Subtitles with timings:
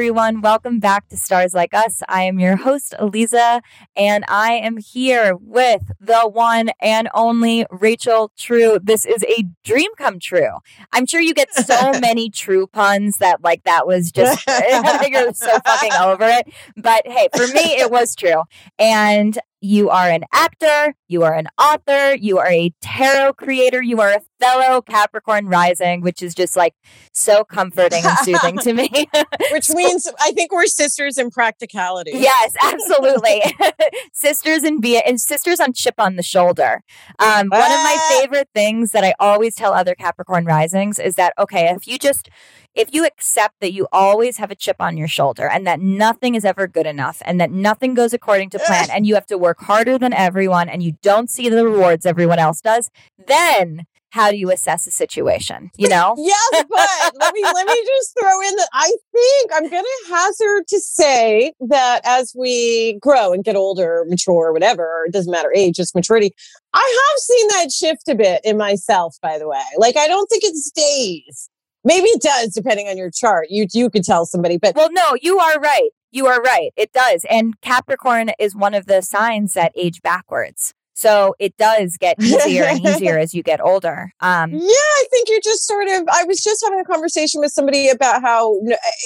[0.00, 0.40] Everyone.
[0.40, 2.02] Welcome back to Stars Like Us.
[2.08, 3.60] I am your host, Eliza,
[3.94, 8.78] and I am here with the one and only Rachel True.
[8.82, 10.52] This is a dream come true.
[10.90, 14.42] I'm sure you get so many true puns that, like, that was just,
[15.06, 16.48] you're so fucking over it.
[16.78, 18.44] But hey, for me, it was true.
[18.78, 24.00] And you are an actor, you are an author, you are a tarot creator, you
[24.00, 26.74] are a fellow Capricorn rising, which is just like
[27.12, 28.88] so comforting and soothing to me.
[29.50, 32.12] which means I think we're sisters in practicality.
[32.14, 33.42] Yes, absolutely.
[34.12, 36.82] sisters and be and sisters on chip on the shoulder.
[37.18, 38.20] Um, one of my ah.
[38.20, 42.30] favorite things that I always tell other Capricorn risings is that okay, if you just
[42.74, 46.36] if you accept that you always have a chip on your shoulder and that nothing
[46.36, 49.36] is ever good enough and that nothing goes according to plan and you have to
[49.36, 52.90] work harder than everyone and you don't see the rewards everyone else does,
[53.26, 55.70] then how do you assess a situation?
[55.76, 56.14] You know?
[56.18, 60.66] yes, but let me let me just throw in that I think I'm gonna hazard
[60.68, 65.76] to say that as we grow and get older, mature, whatever, it doesn't matter age,
[65.76, 66.32] just maturity.
[66.72, 69.62] I have seen that shift a bit in myself, by the way.
[69.78, 71.48] Like I don't think it stays.
[71.82, 73.46] Maybe it does, depending on your chart.
[73.48, 75.90] You you could tell somebody, but well, no, you are right.
[76.12, 76.72] You are right.
[76.76, 80.74] It does, and Capricorn is one of the signs that age backwards.
[81.00, 84.12] So it does get easier and easier as you get older.
[84.20, 86.02] Um, yeah, I think you're just sort of.
[86.12, 88.60] I was just having a conversation with somebody about how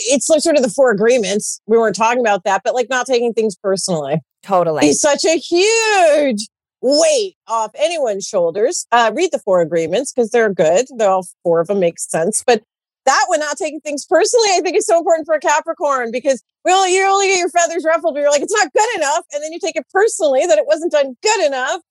[0.09, 1.61] it's like sort of the four agreements.
[1.67, 4.21] We weren't talking about that, but like not taking things personally.
[4.43, 4.89] Totally.
[4.89, 6.49] It's such a huge
[6.83, 8.87] weight off anyone's shoulders.
[8.91, 10.87] Uh, read the four agreements because they're good.
[10.97, 12.43] They're all four of them make sense.
[12.45, 12.63] But
[13.07, 16.43] that one, not taking things personally, I think is so important for a Capricorn because
[16.65, 19.25] well, you only get your feathers ruffled, but you're like, it's not good enough.
[19.35, 21.83] And then you take it personally that it wasn't done good enough.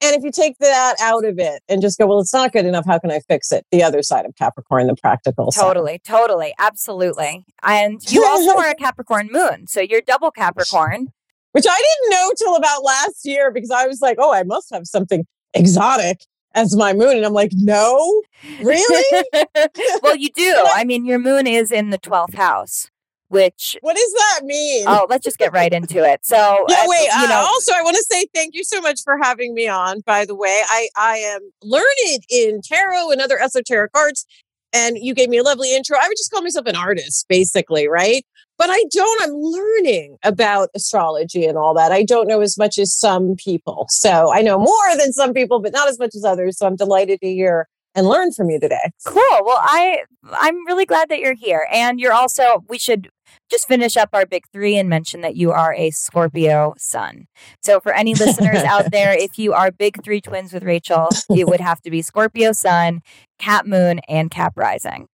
[0.00, 2.66] And if you take that out of it and just go, well, it's not good
[2.66, 2.84] enough.
[2.86, 3.66] How can I fix it?
[3.72, 6.04] The other side of Capricorn, the practical Totally, side.
[6.04, 7.44] totally, absolutely.
[7.64, 9.66] And you also are a Capricorn moon.
[9.66, 11.08] So you're double Capricorn
[11.52, 14.72] which I didn't know till about last year because I was like, oh, I must
[14.72, 16.20] have something exotic
[16.54, 17.16] as my moon.
[17.16, 18.22] And I'm like, no,
[18.62, 19.24] really?
[20.02, 20.64] well, you do.
[20.74, 22.90] I, mean, your moon is in the 12th house
[23.28, 26.84] which what does that mean oh let's just get right into it so yeah uh,
[26.86, 29.54] wait you uh, know also i want to say thank you so much for having
[29.54, 34.24] me on by the way i i am learned in tarot and other esoteric arts
[34.72, 37.86] and you gave me a lovely intro i would just call myself an artist basically
[37.86, 38.24] right
[38.58, 39.22] but I don't.
[39.22, 41.92] I'm learning about astrology and all that.
[41.92, 43.86] I don't know as much as some people.
[43.88, 46.58] So I know more than some people, but not as much as others.
[46.58, 48.90] So I'm delighted to hear and learn from you today.
[49.04, 49.22] Cool.
[49.44, 50.02] Well, I
[50.32, 51.66] I'm really glad that you're here.
[51.72, 53.08] And you're also we should
[53.50, 57.26] just finish up our big 3 and mention that you are a Scorpio sun.
[57.62, 61.46] So for any listeners out there, if you are big 3 twins with Rachel, it
[61.48, 63.00] would have to be Scorpio sun,
[63.38, 65.08] Cap moon and Cap rising.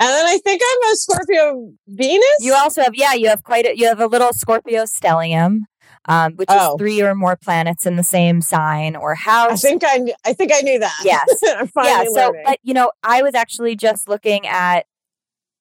[0.00, 2.36] And then I think I'm a Scorpio Venus.
[2.40, 5.62] You also have, yeah, you have quite a, you have a little Scorpio stellium,
[6.04, 6.74] um, which oh.
[6.74, 9.64] is three or more planets in the same sign or house.
[9.64, 11.00] I think I, I think I knew that.
[11.04, 11.26] Yes.
[11.42, 12.04] yeah.
[12.04, 12.42] So, learning.
[12.44, 14.86] but you know, I was actually just looking at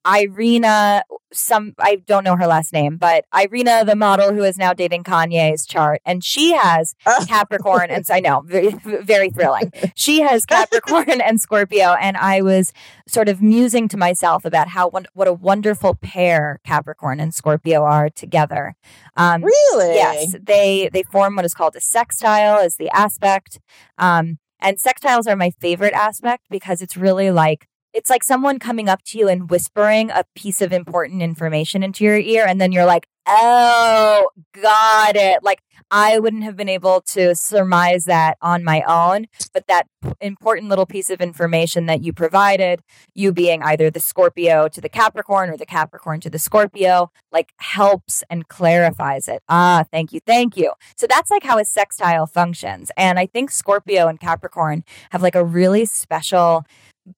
[0.07, 1.03] Irina,
[1.33, 5.03] some I don't know her last name, but Irina, the model who is now dating
[5.03, 6.95] Kanye's chart, and she has
[7.27, 9.71] Capricorn, and I know very, very thrilling.
[9.95, 12.71] She has Capricorn and Scorpio, and I was
[13.07, 18.09] sort of musing to myself about how what a wonderful pair Capricorn and Scorpio are
[18.09, 18.75] together.
[19.15, 19.95] Um, really?
[19.95, 23.59] Yes, they they form what is called a sextile, as the aspect.
[23.97, 28.89] Um, and sextiles are my favorite aspect because it's really like it's like someone coming
[28.89, 32.71] up to you and whispering a piece of important information into your ear and then
[32.71, 35.43] you're like oh got it.
[35.43, 39.87] Like i wouldn't have been able to surmise that on my own but that
[40.19, 42.81] important little piece of information that you provided
[43.13, 47.53] you being either the scorpio to the capricorn or the capricorn to the scorpio like
[47.57, 49.41] helps and clarifies it.
[49.47, 50.73] Ah thank you thank you.
[50.97, 55.35] So that's like how a sextile functions and i think scorpio and capricorn have like
[55.35, 56.65] a really special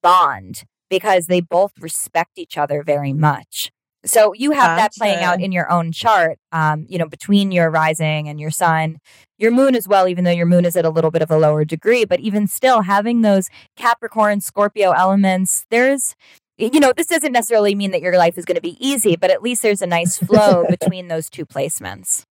[0.01, 3.71] bond because they both respect each other very much.
[4.05, 4.81] So you have gotcha.
[4.81, 8.51] that playing out in your own chart, um, you know, between your rising and your
[8.51, 8.97] sun,
[9.37, 11.37] your moon as well, even though your moon is at a little bit of a
[11.37, 12.05] lower degree.
[12.05, 16.15] But even still, having those Capricorn, Scorpio elements, there's,
[16.57, 19.31] you know, this doesn't necessarily mean that your life is going to be easy, but
[19.31, 22.23] at least there's a nice flow between those two placements.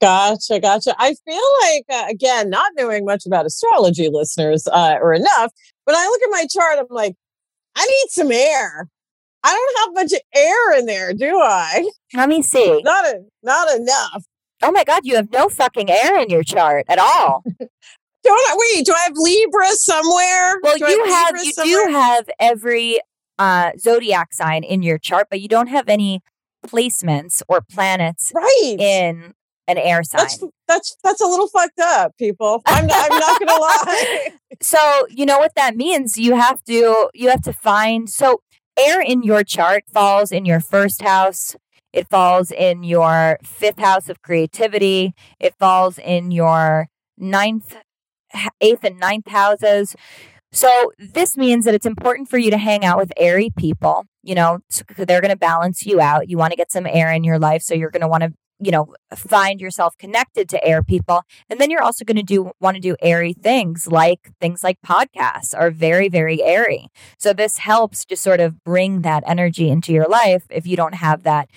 [0.00, 0.94] Gotcha, gotcha.
[0.98, 5.52] I feel like, uh, again, not knowing much about astrology, listeners, uh, or enough,
[5.84, 7.14] when I look at my chart, I'm like,
[7.76, 8.88] I need some air.
[9.42, 11.88] I don't have much air in there, do I?
[12.14, 12.80] Let me see.
[12.82, 14.24] Not a, not enough.
[14.62, 17.42] Oh my god, you have no fucking air in your chart at all.
[17.58, 17.70] don't
[18.24, 18.86] I, wait?
[18.86, 20.58] Do I have Libra somewhere?
[20.62, 21.86] Well, do you have, have you somewhere?
[21.86, 23.00] do have every
[23.38, 26.22] uh, zodiac sign in your chart, but you don't have any
[26.66, 29.34] placements or planets right in
[29.66, 30.20] an air sign.
[30.20, 32.62] That's that's that's a little fucked up, people.
[32.66, 34.32] I'm not, I'm not gonna lie.
[34.60, 36.16] so you know what that means.
[36.18, 38.42] You have to you have to find so
[38.78, 41.56] air in your chart falls in your first house.
[41.92, 45.14] It falls in your fifth house of creativity.
[45.38, 47.76] It falls in your ninth,
[48.60, 49.94] eighth, and ninth houses.
[50.50, 54.06] So this means that it's important for you to hang out with airy people.
[54.22, 54.58] You know,
[54.96, 56.28] they're going to balance you out.
[56.28, 58.32] You want to get some air in your life, so you're going to want to
[58.60, 62.52] you know find yourself connected to air people and then you're also going to do
[62.60, 67.58] want to do airy things like things like podcasts are very very airy so this
[67.58, 71.48] helps to sort of bring that energy into your life if you don't have that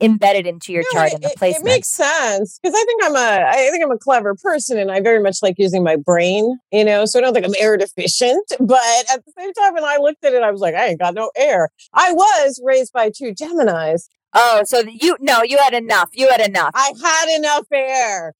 [0.00, 1.66] embedded into your chart in the placement.
[1.66, 4.90] It makes sense because I think I'm a I think I'm a clever person and
[4.90, 7.04] I very much like using my brain, you know.
[7.04, 8.80] So I don't think I'm air deficient, but
[9.12, 11.14] at the same time, when I looked at it, I was like, I ain't got
[11.14, 11.68] no air.
[11.94, 16.10] I was raised by two Geminis, Oh, so you no, you had enough.
[16.12, 16.70] You had enough.
[16.74, 18.34] I had enough air.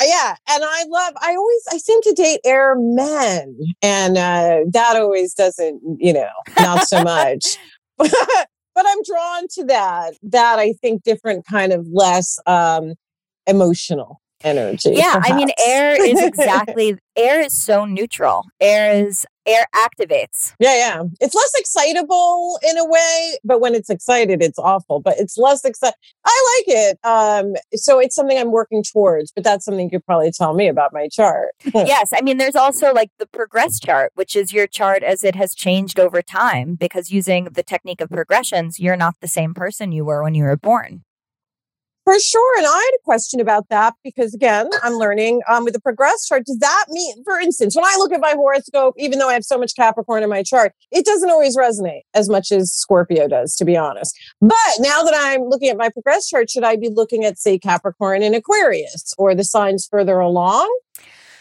[0.00, 1.14] Uh, yeah, and I love.
[1.20, 1.62] I always.
[1.72, 5.80] I seem to date air men, and uh, that always doesn't.
[5.98, 7.58] You know, not so much.
[7.98, 8.10] but,
[8.74, 10.14] but I'm drawn to that.
[10.22, 12.94] That I think different kind of less um,
[13.46, 14.92] emotional energy.
[14.94, 15.30] Yeah, perhaps.
[15.30, 18.44] I mean, air is exactly air is so neutral.
[18.60, 20.54] Air is air activates.
[20.58, 21.02] Yeah, yeah.
[21.20, 25.00] It's less excitable in a way, but when it's excited, it's awful.
[25.00, 25.96] But it's less excited.
[26.24, 26.98] I like it.
[27.04, 30.68] Um, so it's something I'm working towards, but that's something you could probably tell me
[30.68, 31.50] about my chart.
[31.74, 32.12] yes.
[32.14, 35.54] I mean, there's also like the progress chart, which is your chart as it has
[35.54, 40.04] changed over time, because using the technique of progressions, you're not the same person you
[40.04, 41.02] were when you were born.
[42.04, 42.58] For sure.
[42.58, 46.28] And I had a question about that because, again, I'm learning um, with the progress
[46.28, 46.44] chart.
[46.44, 49.44] Does that mean, for instance, when I look at my horoscope, even though I have
[49.44, 53.56] so much Capricorn in my chart, it doesn't always resonate as much as Scorpio does,
[53.56, 54.14] to be honest.
[54.42, 57.58] But now that I'm looking at my progress chart, should I be looking at, say,
[57.58, 60.70] Capricorn and Aquarius or the signs further along?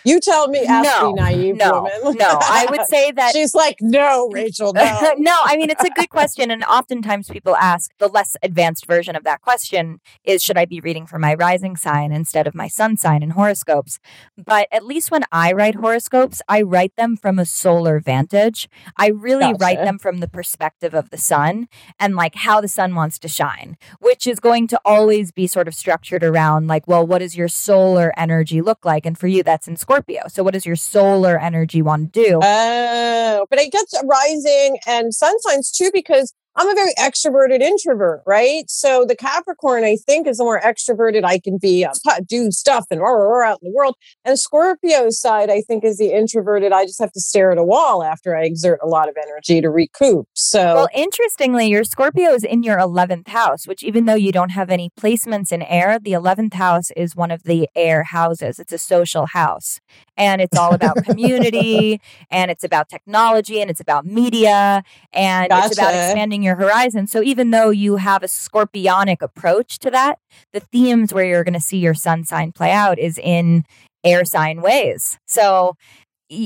[0.05, 2.17] You tell me, ask no, me, naive no, woman.
[2.17, 5.13] no, I would say that she's like, no, Rachel, no.
[5.17, 9.15] no, I mean it's a good question, and oftentimes people ask the less advanced version
[9.15, 12.67] of that question is, should I be reading for my rising sign instead of my
[12.67, 14.00] sun sign in horoscopes?
[14.38, 18.67] But at least when I write horoscopes, I write them from a solar vantage.
[18.97, 19.57] I really gotcha.
[19.59, 21.67] write them from the perspective of the sun
[22.00, 25.67] and like how the sun wants to shine, which is going to always be sort
[25.67, 29.05] of structured around like, well, what does your solar energy look like?
[29.05, 29.92] And for you, that's in Scorpio.
[30.27, 32.39] So what does your solar energy want to do?
[32.43, 38.21] Oh, but it gets rising and sun signs too because I'm a very extroverted introvert,
[38.27, 38.63] right?
[38.69, 41.94] So the Capricorn, I think, is the more extroverted I can be, uh,
[42.27, 43.95] do stuff and rah, rah, out in the world.
[44.23, 46.71] And Scorpio side, I think, is the introverted.
[46.71, 49.61] I just have to stare at a wall after I exert a lot of energy
[49.61, 50.27] to recoup.
[50.33, 54.51] So, well, interestingly, your Scorpio is in your 11th house, which even though you don't
[54.51, 58.59] have any placements in air, the 11th house is one of the air houses.
[58.59, 59.79] It's a social house
[60.18, 62.00] and it's all about community
[62.30, 65.67] and it's about technology and it's about media and gotcha.
[65.67, 67.08] it's about expanding your horizon.
[67.08, 70.20] So even though you have a scorpionic approach to that,
[70.51, 73.65] the themes where you're going to see your sun sign play out is in
[74.03, 75.17] air sign ways.
[75.25, 75.75] So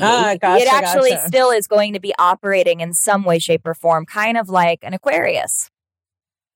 [0.02, 1.28] ah, gotcha, it actually gotcha.
[1.28, 4.80] still is going to be operating in some way, shape, or form, kind of like
[4.84, 5.70] an Aquarius.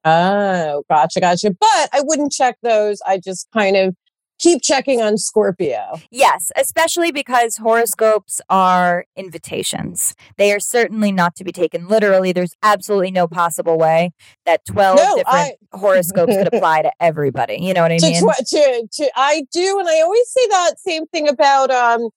[0.03, 1.51] Oh, gotcha, gotcha.
[1.51, 2.99] But I wouldn't check those.
[3.05, 3.95] I just kind of
[4.41, 5.99] keep checking on Scorpio.
[6.09, 10.15] Yes, especially because horoscopes are invitations.
[10.37, 12.33] They are certainly not to be taken literally.
[12.33, 14.11] There's absolutely no possible way
[14.45, 17.59] that 12 no, different I, horoscopes could apply to everybody.
[17.61, 18.21] You know what I to, mean?
[18.21, 19.79] To, to, I do.
[19.79, 22.09] And I always say that same thing about um,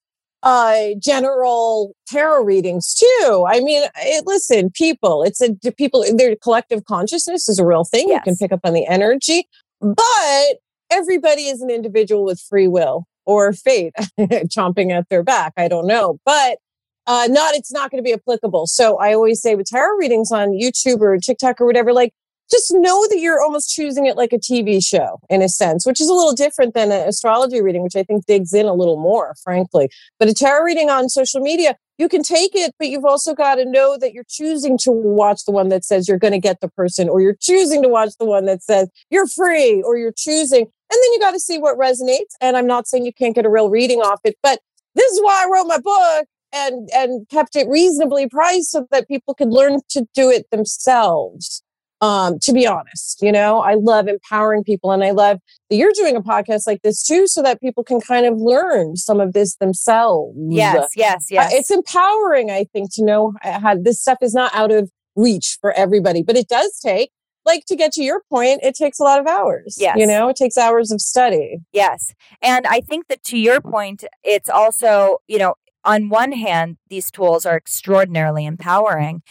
[0.42, 3.46] uh, general tarot readings too.
[3.48, 8.08] I mean, it, listen, people, it's a people, their collective consciousness is a real thing.
[8.08, 8.22] Yes.
[8.24, 9.46] You can pick up on the energy,
[9.80, 10.58] but
[10.94, 15.52] everybody is an individual with free will or fate chomping at their back.
[15.56, 16.58] I don't know, but
[17.06, 18.66] uh, not it's not going to be applicable.
[18.66, 22.12] So I always say with tarot readings on YouTube or TikTok or whatever, like
[22.50, 26.00] just know that you're almost choosing it like a TV show in a sense, which
[26.00, 28.98] is a little different than an astrology reading, which I think digs in a little
[28.98, 29.88] more, frankly.
[30.18, 33.54] But a tarot reading on social media, you can take it, but you've also got
[33.56, 36.60] to know that you're choosing to watch the one that says you're going to get
[36.60, 40.14] the person, or you're choosing to watch the one that says you're free, or you're
[40.16, 40.66] choosing.
[40.94, 42.34] And then you got to see what resonates.
[42.40, 44.60] And I'm not saying you can't get a real reading off it, but
[44.94, 49.08] this is why I wrote my book and and kept it reasonably priced so that
[49.08, 51.64] people could learn to do it themselves
[52.00, 53.22] um, to be honest.
[53.22, 55.38] You know, I love empowering people and I love
[55.70, 58.96] that you're doing a podcast like this too, so that people can kind of learn
[58.96, 60.36] some of this themselves.
[60.38, 61.52] Yes, yes, yes.
[61.52, 65.58] Uh, it's empowering, I think, to know how this stuff is not out of reach
[65.60, 67.10] for everybody, but it does take
[67.46, 69.76] like to get to your point, it takes a lot of hours.
[69.78, 69.96] Yes.
[69.98, 71.58] You know, it takes hours of study.
[71.72, 72.14] Yes.
[72.42, 77.10] And I think that to your point, it's also, you know, on one hand, these
[77.10, 79.22] tools are extraordinarily empowering.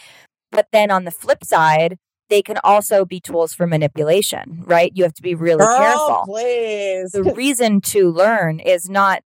[0.52, 1.98] But then on the flip side,
[2.30, 4.92] they can also be tools for manipulation, right?
[4.94, 6.22] You have to be really Girl, careful.
[6.26, 7.12] please.
[7.12, 9.22] The reason to learn is not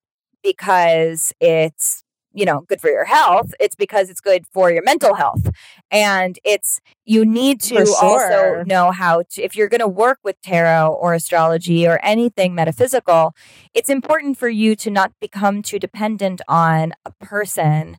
[0.44, 2.05] because it's
[2.36, 5.50] you know good for your health it's because it's good for your mental health.
[5.92, 10.20] And it's you need to For also know how to if you're going to work
[10.24, 13.34] with tarot or astrology or anything metaphysical
[13.74, 17.98] it's important for you to not become too dependent on a person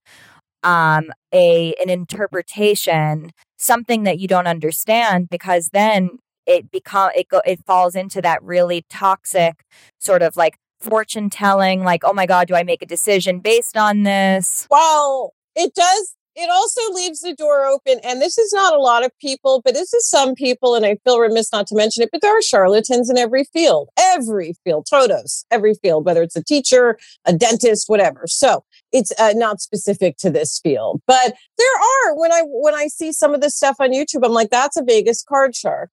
[0.63, 7.41] um a an interpretation something that you don't understand because then it become it go
[7.45, 9.65] it falls into that really toxic
[9.99, 13.77] sort of like fortune telling like oh my god do i make a decision based
[13.77, 16.15] on this Well, it does.
[16.39, 17.99] It also leaves the door open.
[18.05, 20.75] And this is not a lot of people, but this is some people.
[20.75, 23.89] And I feel remiss not to mention it, but there are charlatans in every field,
[23.99, 28.25] every field, totos, every field, whether it's a teacher, a dentist, whatever.
[28.27, 31.77] So it's uh, not specific to this field, but there
[32.09, 34.77] are when I, when I see some of this stuff on YouTube, I'm like, that's
[34.77, 35.91] a Vegas card shark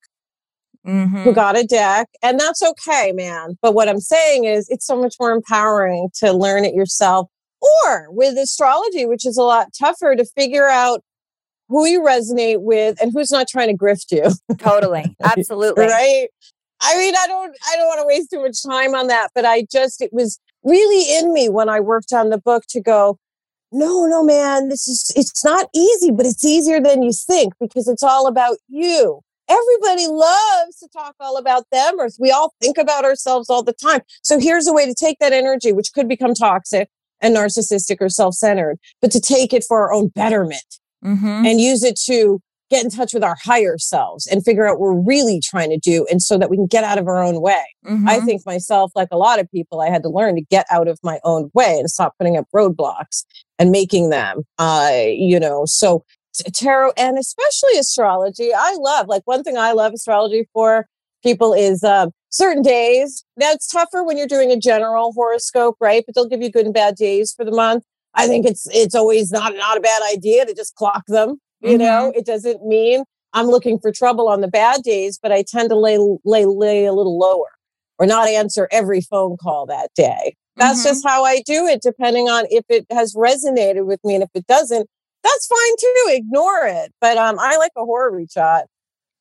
[0.85, 1.23] Mhm.
[1.23, 3.57] who got a deck and that's okay, man.
[3.61, 7.29] But what I'm saying is it's so much more empowering to learn it yourself
[7.61, 11.01] or with astrology, which is a lot tougher to figure out
[11.69, 14.29] who you resonate with and who's not trying to grift you.
[14.57, 16.27] totally absolutely right?
[16.81, 19.45] I mean, I don't I don't want to waste too much time on that, but
[19.45, 23.17] I just it was really in me when I worked on the book to go,
[23.71, 27.87] no, no, man, this is it's not easy, but it's easier than you think because
[27.87, 29.21] it's all about you.
[29.49, 33.73] Everybody loves to talk all about them, or we all think about ourselves all the
[33.73, 34.01] time.
[34.21, 36.89] So here's a way to take that energy, which could become toxic
[37.21, 41.45] and narcissistic or self-centered, but to take it for our own betterment Mhm.
[41.49, 44.95] and use it to get in touch with our higher selves and figure out what
[44.95, 47.39] we're really trying to do and so that we can get out of our own
[47.39, 47.63] way.
[47.85, 48.25] I Mhm.
[48.25, 50.97] think myself, like a lot of people, I had to learn to get out of
[51.03, 53.25] my own way and stop putting up roadblocks
[53.59, 54.43] and making them.
[54.57, 56.03] Uh, you know, so
[56.53, 59.07] tarot and especially astrology, I love.
[59.07, 60.87] Like one thing I love astrology for
[61.23, 63.23] people is um, certain days.
[63.37, 66.03] Now it's tougher when you're doing a general horoscope, right?
[66.05, 67.83] But they'll give you good and bad days for the month.
[68.15, 71.37] I think it's it's always not not a bad idea to just clock them.
[71.61, 75.43] You know, it doesn't mean I'm looking for trouble on the bad days, but I
[75.47, 77.49] tend to lay lay lay a little lower
[77.97, 80.35] or not answer every phone call that day.
[80.57, 80.83] That's Mhm.
[80.89, 84.29] just how I do it, depending on if it has resonated with me, and if
[84.35, 84.87] it doesn't,
[85.23, 86.05] that's fine too.
[86.09, 86.93] Ignore it.
[87.01, 88.65] But um, I like a horror shot.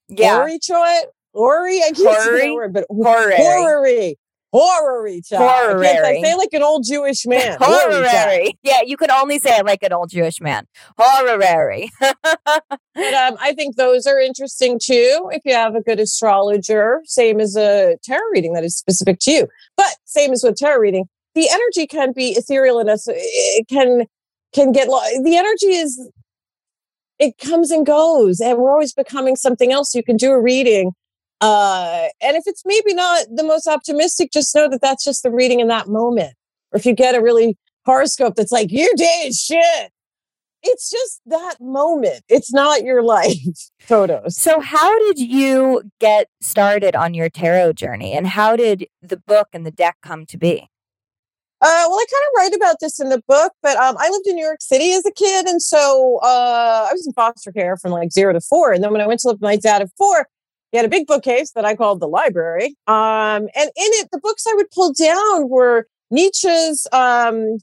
[0.08, 1.04] yeah Horror shot.
[1.34, 1.68] Horror.
[1.68, 2.38] I can't say Horror-y?
[2.40, 3.36] that word, but Horror-y.
[3.36, 4.12] horror.
[4.52, 5.40] Horror shot.
[5.40, 7.56] I, I say like an old Jewish man.
[7.58, 8.58] Horary.
[8.62, 10.66] Yeah, you could only say it like an old Jewish man.
[10.98, 11.90] Horary.
[12.00, 15.30] But um, I think those are interesting too.
[15.32, 19.30] If you have a good astrologer, same as a tarot reading that is specific to
[19.30, 19.48] you.
[19.78, 23.06] But same as with tarot reading, the energy can be ethereal us.
[23.08, 24.04] It can
[24.52, 26.10] can get the energy is
[27.18, 29.94] it comes and goes, and we're always becoming something else.
[29.94, 30.92] You can do a reading.
[31.40, 35.30] Uh, and if it's maybe not the most optimistic, just know that that's just the
[35.30, 36.34] reading in that moment.
[36.72, 39.92] Or if you get a really horoscope that's like, your day is shit,
[40.62, 42.22] it's just that moment.
[42.28, 44.36] It's not your life, photos.
[44.36, 49.48] So, how did you get started on your tarot journey, and how did the book
[49.52, 50.68] and the deck come to be?
[51.64, 54.26] Uh, well, I kind of write about this in the book, but um, I lived
[54.26, 57.76] in New York City as a kid, and so uh, I was in foster care
[57.76, 58.72] from like zero to four.
[58.72, 60.26] And then when I went to live with my dad at four,
[60.72, 62.74] he had a big bookcase that I called the library.
[62.88, 67.58] Um, and in it, the books I would pull down were Nietzsche's um,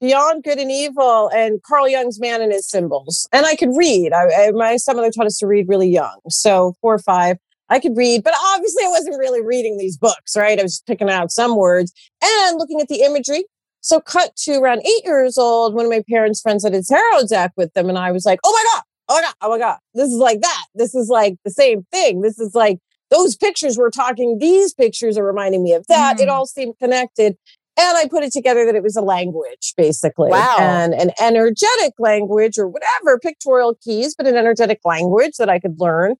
[0.00, 3.28] Beyond Good and Evil and Carl Jung's Man and His Symbols.
[3.32, 4.12] And I could read.
[4.12, 7.36] I, I, my stepmother taught us to read really young, so four or five.
[7.70, 10.58] I could read, but obviously I wasn't really reading these books, right?
[10.58, 11.92] I was picking out some words
[12.22, 13.44] and looking at the imagery.
[13.80, 17.26] So, cut to around eight years old, one of my parents' friends had a tarot
[17.28, 19.58] deck with them, and I was like, "Oh my god, oh my god, oh my
[19.58, 20.64] god, this is like that.
[20.74, 22.22] This is like the same thing.
[22.22, 22.78] This is like
[23.10, 24.38] those pictures we're talking.
[24.38, 26.18] These pictures are reminding me of that.
[26.18, 26.32] It Mm.
[26.32, 27.36] all seemed connected."
[27.76, 30.56] And I put it together that it was a language, basically, Wow.
[30.60, 35.78] and an energetic language or whatever pictorial keys, but an energetic language that I could
[35.80, 36.14] learn.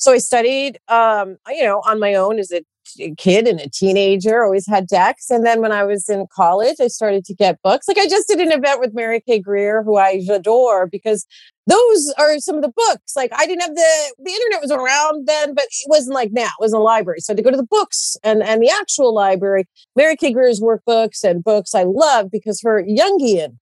[0.00, 2.62] So I studied, um, you know, on my own as a
[3.18, 4.42] kid and a teenager.
[4.42, 7.86] Always had decks, and then when I was in college, I started to get books.
[7.86, 9.38] Like I just did an event with Mary K.
[9.38, 11.26] Greer, who I adore, because
[11.66, 13.14] those are some of the books.
[13.14, 16.46] Like I didn't have the the internet was around then, but it wasn't like now.
[16.46, 18.70] It was a library, so I had to go to the books and and the
[18.70, 19.68] actual library.
[19.96, 20.32] Mary K.
[20.32, 23.58] Greer's workbooks and books I love because her Jungian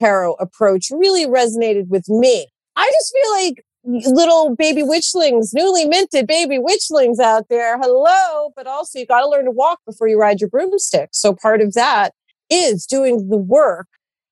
[0.00, 2.46] tarot approach really resonated with me.
[2.76, 7.78] I just feel like little baby witchlings, newly minted baby witchlings out there.
[7.78, 8.52] Hello.
[8.56, 11.10] But also, you got to learn to walk before you ride your broomstick.
[11.12, 12.12] So, part of that
[12.50, 13.88] is doing the work.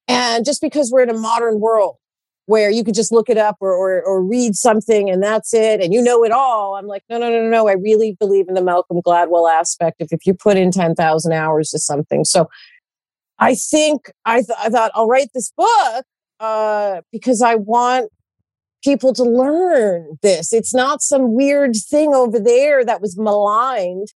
[0.09, 1.97] And just because we're in a modern world
[2.47, 5.81] where you could just look it up or, or, or read something and that's it
[5.81, 7.69] and you know it all, I'm like, no, no, no, no, no.
[7.69, 11.71] I really believe in the Malcolm Gladwell aspect of if you put in 10,000 hours
[11.71, 12.25] to something.
[12.25, 12.49] So,
[13.39, 16.05] I think I, th- I thought I'll write this book
[16.39, 18.11] uh, because I want
[18.83, 20.53] people to learn this.
[20.53, 24.09] It's not some weird thing over there that was maligned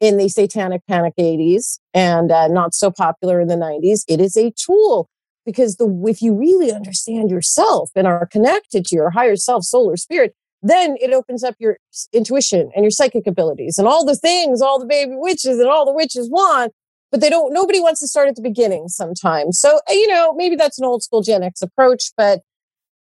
[0.00, 4.00] in the satanic panic 80s and uh, not so popular in the 90s.
[4.08, 5.08] It is a tool
[5.44, 9.90] because the if you really understand yourself and are connected to your higher self, soul,
[9.90, 11.78] or spirit, then it opens up your
[12.12, 15.84] intuition and your psychic abilities and all the things all the baby witches and all
[15.84, 16.72] the witches want.
[17.10, 19.58] But they don't, nobody wants to start at the beginning sometimes.
[19.58, 22.42] So, you know, maybe that's an old school Gen X approach, but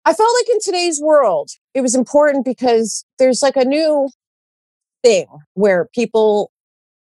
[0.08, 4.08] I felt like in today's world, it was important because there's like a new
[5.04, 6.50] thing where people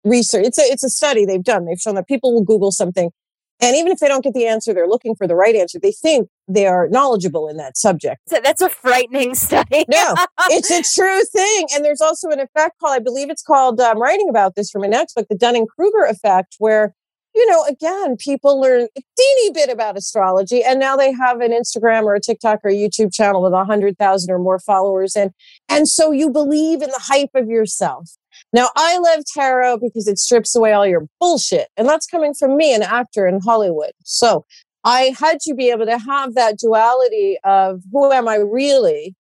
[0.04, 0.44] research.
[0.44, 1.66] It's a it's a study they've done.
[1.66, 3.12] They've shown that people will Google something,
[3.62, 5.92] and even if they don't get the answer they're looking for, the right answer, they
[5.92, 8.22] think they are knowledgeable in that subject.
[8.28, 9.86] So that's a frightening study.
[9.88, 10.16] no,
[10.50, 11.68] it's a true thing.
[11.76, 13.80] And there's also an effect called, I believe it's called.
[13.80, 16.96] I'm um, writing about this from next book, the Dunning Kruger effect, where
[17.36, 21.52] you know, again, people learn a teeny bit about astrology and now they have an
[21.52, 25.18] Instagram or a TikTok or a YouTube channel with a hundred thousand or more followers.
[25.18, 25.32] And,
[25.68, 28.10] and so you believe in the hype of yourself.
[28.54, 31.68] Now I love tarot because it strips away all your bullshit.
[31.76, 33.92] And that's coming from me, an actor in Hollywood.
[34.04, 34.46] So
[34.86, 39.14] I had to be able to have that duality of who am I really?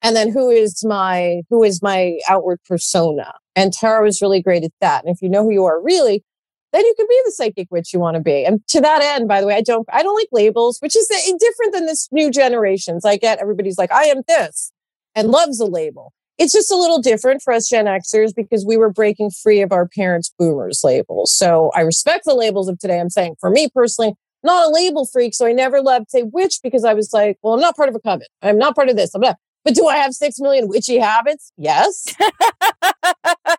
[0.00, 3.32] And then who is my, who is my outward persona?
[3.56, 5.04] And tarot is really great at that.
[5.04, 6.22] And if you know who you are really,
[6.72, 8.44] then you can be the psychic witch you want to be.
[8.44, 11.08] And to that end, by the way, I don't, I don't like labels, which is
[11.08, 13.04] different than this new generations.
[13.04, 14.72] I get everybody's like, I am this
[15.14, 16.12] and loves a label.
[16.38, 19.72] It's just a little different for us Gen Xers because we were breaking free of
[19.72, 21.32] our parents' boomers labels.
[21.32, 23.00] So I respect the labels of today.
[23.00, 25.34] I'm saying for me personally, not a label freak.
[25.34, 27.96] So I never loved say witch because I was like, well, I'm not part of
[27.96, 28.28] a coven.
[28.40, 29.14] I'm not part of this.
[29.14, 29.36] I'm not.
[29.64, 31.52] But do I have six million witchy habits?
[31.56, 32.14] Yes.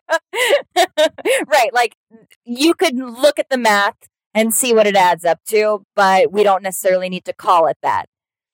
[1.48, 1.74] right.
[1.74, 1.96] Like
[2.46, 3.98] you could look at the math
[4.34, 7.78] and see what it adds up to, but we don't necessarily need to call it
[7.82, 8.06] that.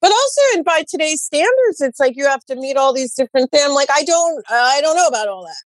[0.01, 3.51] But also, and by today's standards, it's like you have to meet all these different
[3.51, 3.73] things.
[3.73, 5.63] Like I don't, I don't know about all that.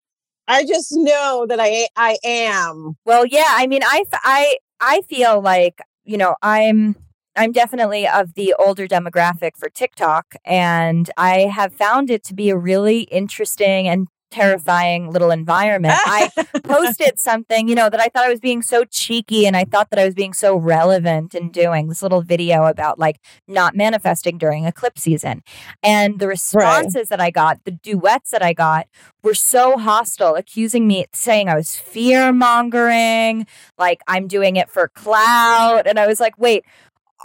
[0.47, 2.95] I just know that I, I am.
[3.05, 3.47] Well, yeah.
[3.49, 6.95] I mean, I, I, I feel like you know I'm
[7.35, 12.49] I'm definitely of the older demographic for TikTok, and I have found it to be
[12.49, 15.95] a really interesting and terrifying little environment.
[16.05, 16.29] I
[16.63, 19.89] posted something, you know, that I thought I was being so cheeky and I thought
[19.89, 24.37] that I was being so relevant in doing this little video about like not manifesting
[24.37, 25.43] during eclipse season.
[25.83, 27.09] And the responses right.
[27.09, 28.87] that I got, the duets that I got
[29.23, 34.87] were so hostile, accusing me, saying I was fear mongering, like I'm doing it for
[34.87, 35.87] clout.
[35.87, 36.63] And I was like, wait,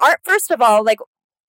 [0.01, 0.99] are, first of all, like,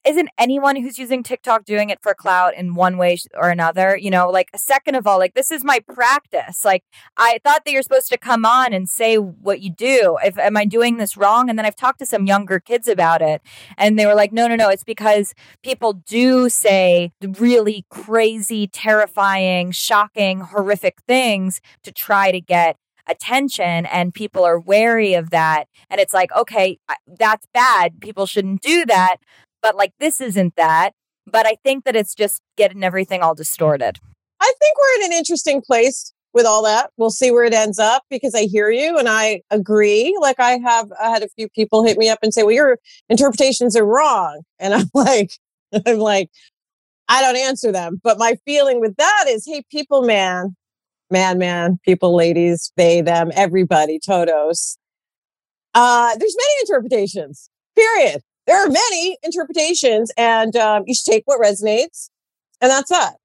[0.05, 3.97] isn't anyone who's using TikTok doing it for clout in one way or another?
[3.97, 6.63] You know, like, second of all, like, this is my practice.
[6.63, 6.83] Like,
[7.17, 10.17] I thought that you're supposed to come on and say what you do.
[10.23, 11.49] If am I doing this wrong?
[11.49, 13.41] And then I've talked to some younger kids about it,
[13.77, 19.71] and they were like, no, no, no, it's because people do say really crazy, terrifying,
[19.71, 26.01] shocking, horrific things to try to get attention and people are wary of that and
[26.01, 26.79] it's like okay
[27.19, 29.17] that's bad people shouldn't do that
[29.65, 30.91] but like this isn't that
[31.25, 33.97] but i think that it's just getting everything all distorted.
[34.39, 36.91] I think we're in an interesting place with all that.
[36.97, 40.15] We'll see where it ends up because i hear you and i agree.
[40.21, 42.77] Like i have i had a few people hit me up and say well your
[43.09, 44.41] interpretations are wrong.
[44.59, 45.31] And i'm like
[45.87, 46.29] i'm like
[47.09, 47.99] i don't answer them.
[48.03, 50.55] But my feeling with that is hey people man
[51.11, 54.75] man, man, people, ladies, they, them, everybody, totos.
[55.75, 58.21] Uh, there's many interpretations, period.
[58.47, 62.09] There are many interpretations, and um, you should take what resonates,
[62.61, 63.15] and that's that.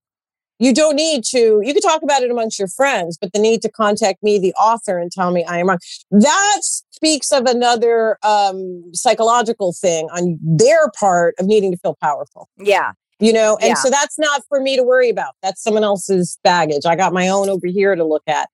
[0.59, 3.63] You don't need to, you can talk about it amongst your friends, but the need
[3.63, 5.79] to contact me, the author, and tell me I am wrong.
[6.11, 12.51] That speaks of another um, psychological thing on their part of needing to feel powerful.
[12.59, 13.75] Yeah you know and yeah.
[13.75, 17.29] so that's not for me to worry about that's someone else's baggage i got my
[17.29, 18.49] own over here to look at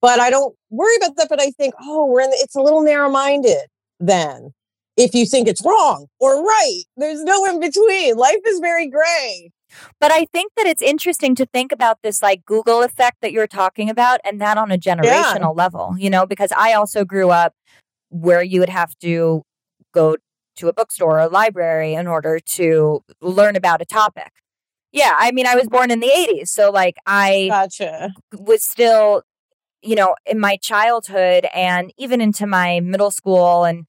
[0.00, 2.60] but i don't worry about that but i think oh we're in the, it's a
[2.60, 3.66] little narrow-minded
[4.00, 4.52] then
[4.96, 9.50] if you think it's wrong or right there's no in between life is very gray
[10.00, 13.46] but I think that it's interesting to think about this like Google effect that you're
[13.46, 15.48] talking about and that on a generational yeah.
[15.48, 17.54] level, you know, because I also grew up
[18.10, 19.42] where you would have to
[19.92, 20.16] go
[20.56, 24.30] to a bookstore or a library in order to learn about a topic.
[24.92, 26.48] Yeah, I mean, I was born in the 80s.
[26.48, 28.12] So, like, I Gotcha.
[28.38, 29.22] was still,
[29.80, 33.64] you know, in my childhood and even into my middle school.
[33.64, 33.86] And,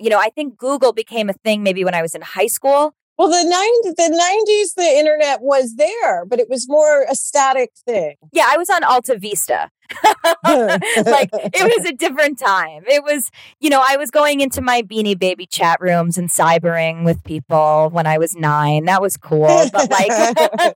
[0.00, 2.94] you know, I think Google became a thing maybe when I was in high school.
[3.20, 7.70] Well, the 90s, the 90s, the internet was there, but it was more a static
[7.84, 8.14] thing.
[8.32, 9.68] Yeah, I was on Alta Vista.
[10.44, 12.84] like it was a different time.
[12.86, 17.04] It was, you know, I was going into my beanie baby chat rooms and cybering
[17.04, 18.86] with people when I was nine.
[18.86, 19.66] That was cool.
[19.70, 20.08] But like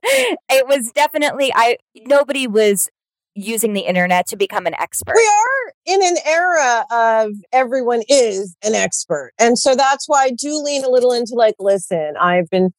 [0.49, 2.89] it was definitely I nobody was
[3.35, 5.15] using the internet to become an expert.
[5.15, 9.33] We are in an era of everyone is an expert.
[9.37, 12.73] And so that's why I do lean a little into like, listen, I've been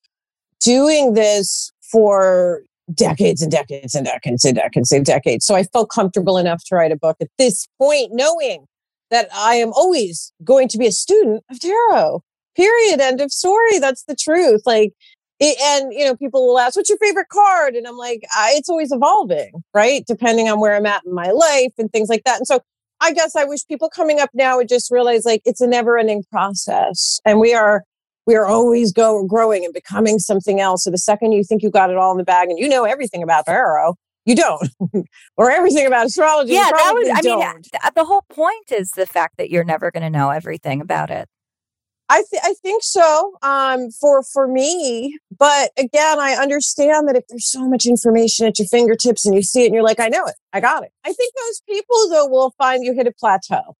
[0.60, 2.62] doing this for
[2.94, 5.44] decades and decades and decades and decades and decades.
[5.44, 8.64] So I felt comfortable enough to write a book at this point, knowing
[9.10, 12.22] that I am always going to be a student of tarot.
[12.56, 13.00] Period.
[13.00, 13.78] End of story.
[13.78, 14.62] That's the truth.
[14.64, 14.92] Like,
[15.40, 18.52] it, and you know, people will ask, "What's your favorite card?" And I'm like, I,
[18.54, 20.04] "It's always evolving, right?
[20.06, 22.60] Depending on where I'm at in my life and things like that." And so,
[23.00, 26.24] I guess I wish people coming up now would just realize, like, it's a never-ending
[26.30, 27.84] process, and we are
[28.26, 30.84] we are always go growing and becoming something else.
[30.84, 32.84] So the second you think you got it all in the bag and you know
[32.84, 33.94] everything about tarot,
[34.24, 34.68] you don't,
[35.36, 36.52] or everything about astrology.
[36.52, 37.08] Yeah, that was.
[37.14, 37.38] I don't.
[37.38, 37.62] mean,
[37.94, 41.28] the whole point is the fact that you're never going to know everything about it.
[42.08, 43.32] I th- I think so.
[43.42, 48.58] Um, for for me, but again, I understand that if there's so much information at
[48.58, 50.92] your fingertips and you see it and you're like, I know it, I got it.
[51.04, 53.74] I think those people though will find you hit a plateau,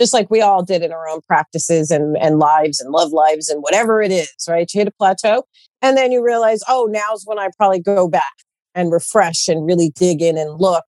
[0.00, 3.48] just like we all did in our own practices and and lives and love lives
[3.48, 4.70] and whatever it is, right?
[4.72, 5.44] You hit a plateau,
[5.82, 8.34] and then you realize, oh, now's when I probably go back
[8.76, 10.84] and refresh and really dig in and look.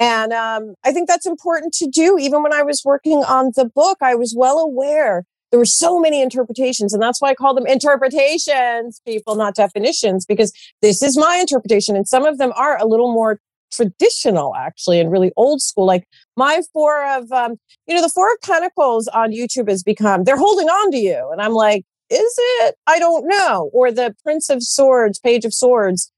[0.00, 2.18] And um, I think that's important to do.
[2.18, 6.00] Even when I was working on the book, I was well aware there were so
[6.00, 11.16] many interpretations and that's why i call them interpretations people not definitions because this is
[11.16, 13.38] my interpretation and some of them are a little more
[13.70, 17.54] traditional actually and really old school like my four of um,
[17.86, 21.28] you know the four of pentacles on youtube has become they're holding on to you
[21.30, 22.74] and i'm like is it?
[22.86, 23.70] I don't know.
[23.72, 26.12] Or the prince of swords page of swords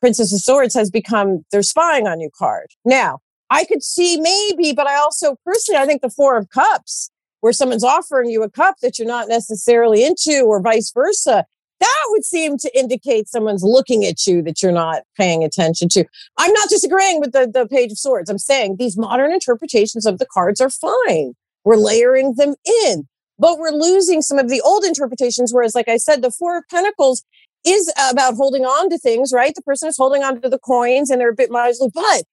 [0.00, 2.66] princess of swords has become they're spying on you card.
[2.84, 3.20] Now
[3.52, 7.11] i could see maybe but i also personally i think the four of cups
[7.42, 11.44] where someone's offering you a cup that you're not necessarily into or vice versa
[11.80, 16.04] that would seem to indicate someone's looking at you that you're not paying attention to.
[16.38, 18.30] I'm not disagreeing with the, the page of swords.
[18.30, 21.34] I'm saying these modern interpretations of the cards are fine.
[21.64, 25.96] We're layering them in but we're losing some of the old interpretations whereas like i
[25.96, 27.24] said the four of pentacles
[27.64, 29.54] is about holding on to things right?
[29.54, 32.24] The person is holding on to the coins and they're a bit miserly but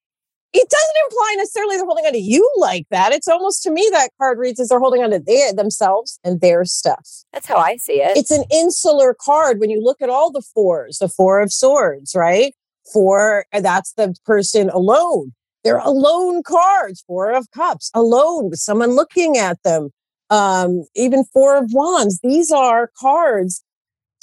[0.53, 3.11] it doesn't imply necessarily they're holding on to you like that.
[3.11, 6.41] It's almost to me that card reads as they're holding on to their, themselves and
[6.41, 7.07] their stuff.
[7.33, 8.17] That's how I see it.
[8.17, 12.15] It's an insular card when you look at all the fours, the four of swords,
[12.15, 12.53] right?
[12.91, 15.33] Four, that's the person alone.
[15.63, 19.89] They're alone cards, four of cups, alone with someone looking at them.
[20.31, 22.19] Um, even four of wands.
[22.21, 23.63] These are cards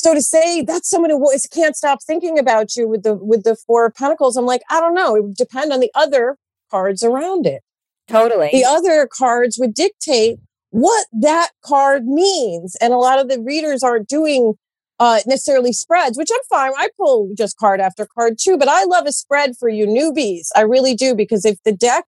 [0.06, 3.56] so to say that's someone who can't stop thinking about you with the with the
[3.56, 5.16] four of pentacles, I'm like, I don't know.
[5.16, 6.36] It would depend on the other
[6.70, 7.62] cards around it.
[8.06, 8.50] Totally.
[8.52, 10.38] The other cards would dictate
[10.70, 12.76] what that card means.
[12.80, 14.54] And a lot of the readers aren't doing
[15.00, 16.70] uh, necessarily spreads, which I'm fine.
[16.78, 20.50] I pull just card after card too, but I love a spread for you newbies.
[20.54, 22.04] I really do, because if the deck,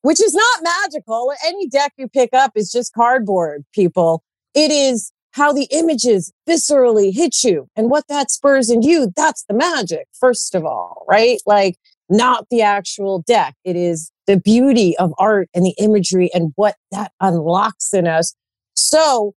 [0.00, 4.24] which is not magical, any deck you pick up is just cardboard, people.
[4.54, 9.12] It is how the images viscerally hit you and what that spurs in you.
[9.16, 11.40] That's the magic, first of all, right?
[11.44, 11.74] Like,
[12.08, 13.56] not the actual deck.
[13.64, 18.34] It is the beauty of art and the imagery and what that unlocks in us.
[18.76, 19.34] So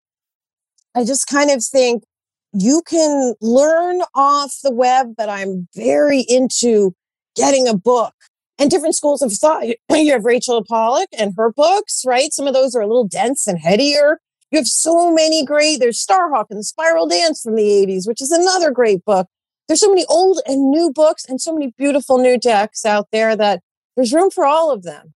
[0.94, 2.04] I just kind of think
[2.52, 6.94] you can learn off the web, but I'm very into
[7.38, 8.14] getting a book
[8.60, 9.64] and different schools of thought.
[9.90, 12.34] You have Rachel Pollack and her books, right?
[12.34, 14.20] Some of those are a little dense and headier.
[14.56, 18.22] You have so many great, there's Starhawk and the Spiral Dance from the 80s, which
[18.22, 19.28] is another great book.
[19.68, 23.36] There's so many old and new books and so many beautiful new decks out there
[23.36, 23.62] that
[23.98, 25.14] there's room for all of them.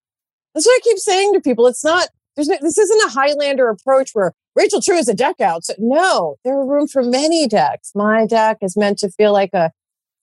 [0.54, 1.68] That's what I keep saying to people.
[1.68, 5.40] It's not, there's no, this isn't a Highlander approach where Rachel True is a deck
[5.40, 5.64] out.
[5.64, 7.94] So no, there's room for many decks.
[7.96, 9.72] My deck is meant to feel like a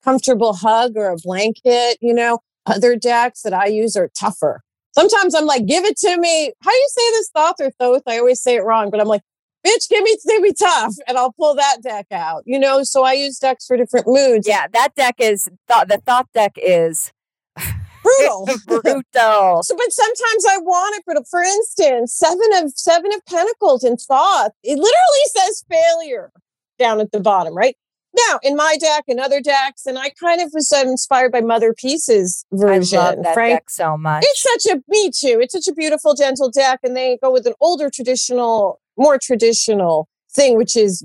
[0.04, 2.40] comfortable hug or a blanket, you know.
[2.66, 4.60] Other decks that I use are tougher
[4.96, 6.52] sometimes I'm like, give it to me.
[6.62, 8.02] How do you say this thoth or thoth?
[8.06, 9.22] I always say it wrong, but I'm like,
[9.66, 12.42] bitch, give me give me tough, and I'll pull that deck out.
[12.46, 14.48] You know, so I use decks for different moods.
[14.48, 17.12] Yeah, that deck is th- the thought deck is
[18.02, 19.62] brutal, brutal.
[19.62, 21.26] So, but sometimes I want it.
[21.28, 26.32] For instance, seven of seven of pentacles in thoth, it literally says failure
[26.78, 27.76] down at the bottom, right?
[28.16, 31.40] Now, in my deck and other decks, and I kind of was um, inspired by
[31.40, 32.98] Mother Peace's version.
[32.98, 34.24] I love that Frank, deck so much.
[34.26, 35.38] it's such a me too.
[35.40, 40.08] It's such a beautiful, gentle deck, and they go with an older traditional, more traditional
[40.34, 41.04] thing, which is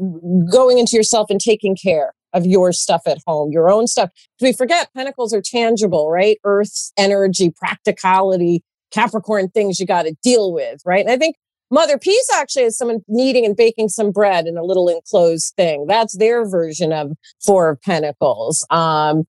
[0.52, 4.10] going into yourself and taking care of your stuff at home, your own stuff.
[4.39, 6.38] We forget pentacles are tangible, right?
[6.45, 11.04] Earth's energy, practicality, Capricorn things you got to deal with, right?
[11.04, 11.36] And I think
[11.71, 15.88] Mother Peace actually is someone kneading and baking some bread in a little enclosed thing.
[15.88, 18.65] That's their version of Four of Pentacles.
[18.69, 19.23] Um,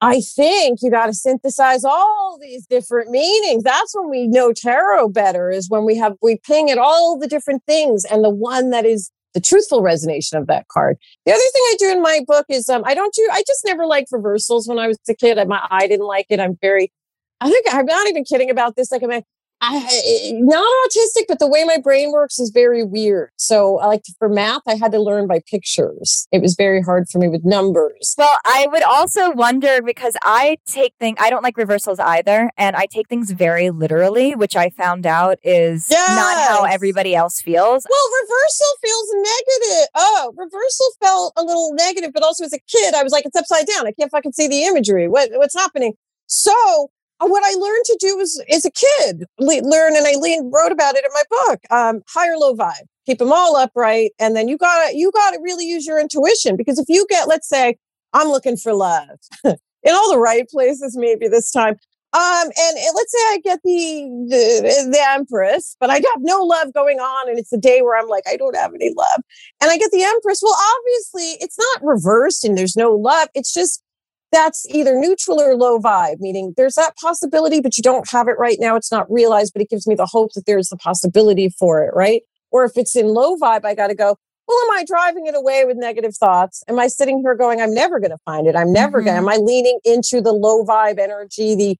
[0.00, 3.62] I think you got to synthesize all these different meanings.
[3.62, 7.28] That's when we know tarot better is when we have, we ping at all the
[7.28, 10.96] different things and the one that is the truthful resonation of that card.
[11.26, 13.64] The other thing I do in my book is um, I don't do, I just
[13.64, 15.38] never liked reversals when I was a kid.
[15.46, 16.40] My eye didn't like it.
[16.40, 16.92] I'm very,
[17.40, 18.90] I think I'm not even kidding about this.
[18.90, 19.22] Like I'm
[19.60, 23.30] I, eh, not autistic, but the way my brain works is very weird.
[23.36, 26.26] So, I like for math, I had to learn by pictures.
[26.30, 28.14] It was very hard for me with numbers.
[28.16, 32.50] Well, I would also wonder because I take things, I don't like reversals either.
[32.56, 36.08] And I take things very literally, which I found out is yes.
[36.08, 37.86] not how everybody else feels.
[37.88, 39.88] Well, reversal feels negative.
[39.94, 43.36] Oh, reversal felt a little negative, but also as a kid, I was like, it's
[43.36, 43.86] upside down.
[43.86, 45.08] I can't fucking see the imagery.
[45.08, 45.94] What, what's happening?
[46.26, 46.90] So
[47.20, 50.14] what I learned to do was as a kid learn, and I
[50.52, 51.60] wrote about it in my book.
[51.70, 55.10] Um, high or low vibe, keep them all upright, and then you got to you
[55.12, 57.76] got to really use your intuition because if you get, let's say,
[58.12, 59.56] I'm looking for love in
[59.88, 61.76] all the right places, maybe this time.
[62.14, 66.42] Um, and, and let's say I get the, the the Empress, but I have no
[66.42, 69.22] love going on, and it's a day where I'm like, I don't have any love,
[69.60, 70.40] and I get the Empress.
[70.42, 73.28] Well, obviously, it's not reversed, and there's no love.
[73.34, 73.82] It's just
[74.32, 78.38] that's either neutral or low vibe, meaning there's that possibility, but you don't have it
[78.38, 78.76] right now.
[78.76, 81.92] It's not realized, but it gives me the hope that there's the possibility for it,
[81.94, 82.22] right?
[82.50, 85.34] Or if it's in low vibe, I got to go, well, am I driving it
[85.34, 86.62] away with negative thoughts?
[86.68, 88.56] Am I sitting here going, I'm never going to find it.
[88.56, 89.06] I'm never mm-hmm.
[89.06, 91.76] going to, am I leaning into the low vibe energy, the,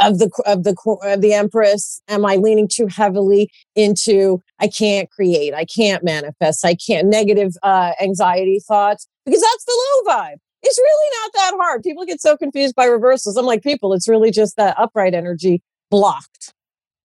[0.00, 5.10] of the of the of the empress am i leaning too heavily into i can't
[5.10, 10.36] create i can't manifest i can't negative uh anxiety thoughts because that's the low vibe
[10.62, 11.82] it's really not that hard.
[11.82, 13.36] People get so confused by reversals.
[13.36, 16.54] I'm like, people, it's really just that upright energy blocked.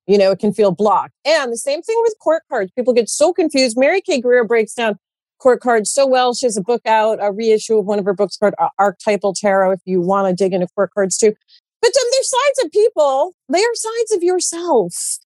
[0.05, 1.13] You know, it can feel blocked.
[1.25, 2.71] And the same thing with court cards.
[2.75, 3.77] People get so confused.
[3.77, 4.21] Mary K.
[4.21, 4.97] Greer breaks down
[5.39, 6.33] court cards so well.
[6.33, 9.71] She has a book out, a reissue of one of her books called Archetypal Tarot,
[9.71, 11.33] if you want to dig into court cards too.
[11.81, 13.33] But um, they're sides of people.
[13.49, 15.19] They are sides of yourself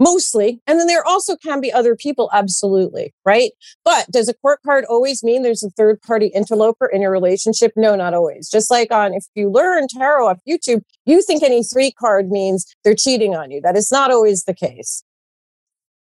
[0.00, 0.60] mostly.
[0.66, 3.52] And then there also can be other people, absolutely, right?
[3.84, 7.72] But does a court card always mean there's a third party interloper in your relationship?
[7.76, 8.48] No, not always.
[8.48, 12.66] Just like on if you learn tarot off YouTube, you think any three card means
[12.82, 13.60] they're cheating on you.
[13.60, 15.04] That is not always the case.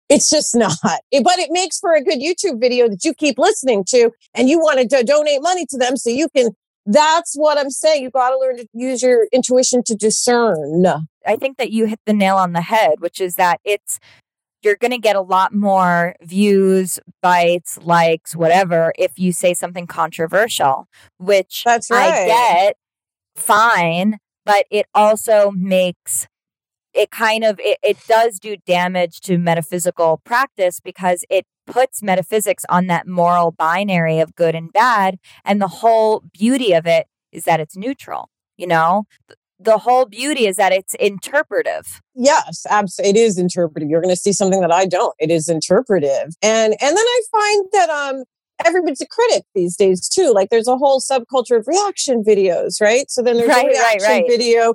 [0.09, 0.73] It's just not.
[1.11, 4.49] It, but it makes for a good YouTube video that you keep listening to and
[4.49, 6.49] you want to do- donate money to them so you can
[6.85, 8.03] that's what I'm saying.
[8.03, 10.85] You got to learn to use your intuition to discern.
[11.25, 13.99] I think that you hit the nail on the head, which is that it's
[14.63, 19.87] you're going to get a lot more views, bites, likes, whatever if you say something
[19.87, 20.87] controversial,
[21.19, 22.11] which That's right.
[22.11, 22.77] I get
[23.35, 26.27] fine, but it also makes
[26.93, 32.63] it kind of it, it does do damage to metaphysical practice because it puts metaphysics
[32.69, 37.45] on that moral binary of good and bad and the whole beauty of it is
[37.45, 39.05] that it's neutral you know?
[39.59, 42.01] The whole beauty is that it's interpretive.
[42.15, 43.89] Yes absolutely it is interpretive.
[43.89, 45.15] You're going to see something that i don't.
[45.19, 46.35] It is interpretive.
[46.41, 48.23] And and then i find that um
[48.65, 50.31] everybody's a critic these days too.
[50.33, 53.09] Like there's a whole subculture of reaction videos right?
[53.09, 54.25] So then there's right, a reaction right, right.
[54.27, 54.73] video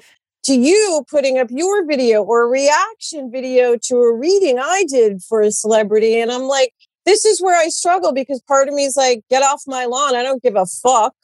[0.48, 5.22] to you putting up your video or a reaction video to a reading I did
[5.22, 6.18] for a celebrity.
[6.18, 6.72] And I'm like,
[7.04, 10.16] this is where I struggle because part of me is like, get off my lawn.
[10.16, 11.14] I don't give a fuck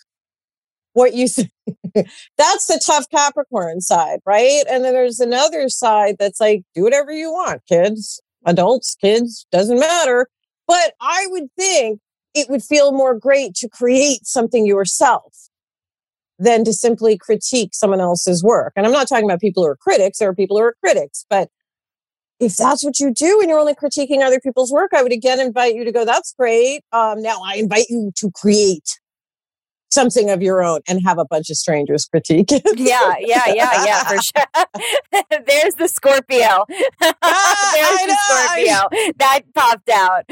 [0.93, 1.49] what you say.
[1.95, 4.63] that's the tough Capricorn side, right?
[4.69, 9.81] And then there's another side that's like, do whatever you want, kids, adults, kids, doesn't
[9.81, 10.29] matter.
[10.69, 11.99] But I would think
[12.35, 15.49] it would feel more great to create something yourself
[16.38, 18.73] than to simply critique someone else's work.
[18.77, 21.25] And I'm not talking about people who are critics, there are people who are critics,
[21.31, 21.49] but
[22.40, 25.40] if that's what you do and you're only critiquing other people's work, I would again
[25.40, 26.83] invite you to go, that's great.
[26.92, 28.99] Um, now I invite you to create
[29.95, 32.63] something of your own and have a bunch of strangers critique it.
[32.79, 35.23] yeah, yeah, yeah, yeah, for sure.
[35.47, 36.65] There's the Scorpio.
[37.23, 38.89] Ah, There's I the know.
[38.91, 39.13] Scorpio.
[39.19, 40.25] that popped out.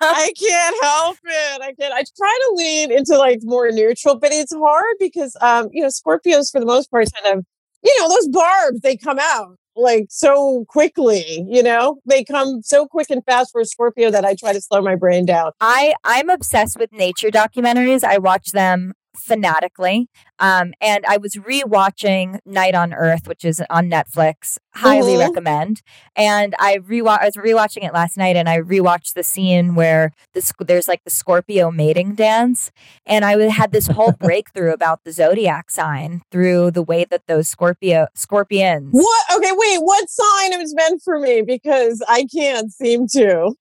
[0.00, 1.62] I can't help it.
[1.62, 1.92] I can't.
[1.92, 5.88] I try to lean into like more neutral, but it's hard because um, you know,
[5.88, 7.44] Scorpios for the most part kind of,
[7.82, 12.86] you know, those barbs, they come out like so quickly you know they come so
[12.86, 15.94] quick and fast for a scorpio that i try to slow my brain down i
[16.02, 20.08] i'm obsessed with nature documentaries i watch them fanatically.
[20.38, 24.58] Um, and I was rewatching Night on Earth, which is on Netflix.
[24.74, 25.20] Highly Mhm.
[25.20, 25.82] recommend.
[26.16, 27.18] And I rewatch.
[27.22, 31.02] I was rewatching it last night, and I rewatched the scene where the, there's like
[31.04, 32.70] the Scorpio mating dance,
[33.04, 37.48] and I had this whole breakthrough about the zodiac sign through the way that those
[37.48, 38.90] Scorpio scorpions.
[38.92, 39.22] What?
[39.36, 39.78] Okay, wait.
[39.80, 41.42] What sign is meant for me?
[41.42, 43.54] Because I can't seem to.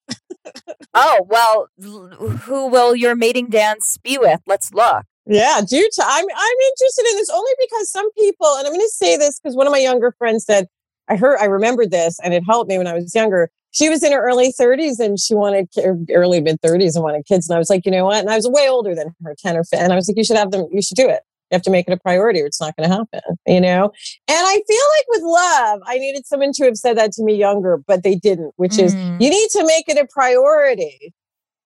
[0.94, 4.42] Oh well, who will your mating dance be with?
[4.48, 5.06] Let's look.
[5.30, 8.86] Yeah, do t- I'm I'm interested in this only because some people, and I'm going
[8.86, 10.68] to say this because one of my younger friends said,
[11.08, 13.50] I heard, I remembered this, and it helped me when I was younger.
[13.72, 15.68] She was in her early 30s and she wanted
[16.12, 18.18] early mid 30s and wanted kids, and I was like, you know what?
[18.22, 20.24] And I was way older than her, 10 or 15, and I was like, you
[20.24, 20.68] should have them.
[20.72, 21.22] You should do it.
[21.52, 23.38] You have to make it a priority, or it's not going to happen.
[23.46, 23.86] You know.
[24.28, 27.36] And I feel like with love, I needed someone to have said that to me
[27.36, 28.54] younger, but they didn't.
[28.58, 29.22] Which is, Mm.
[29.22, 31.14] you need to make it a priority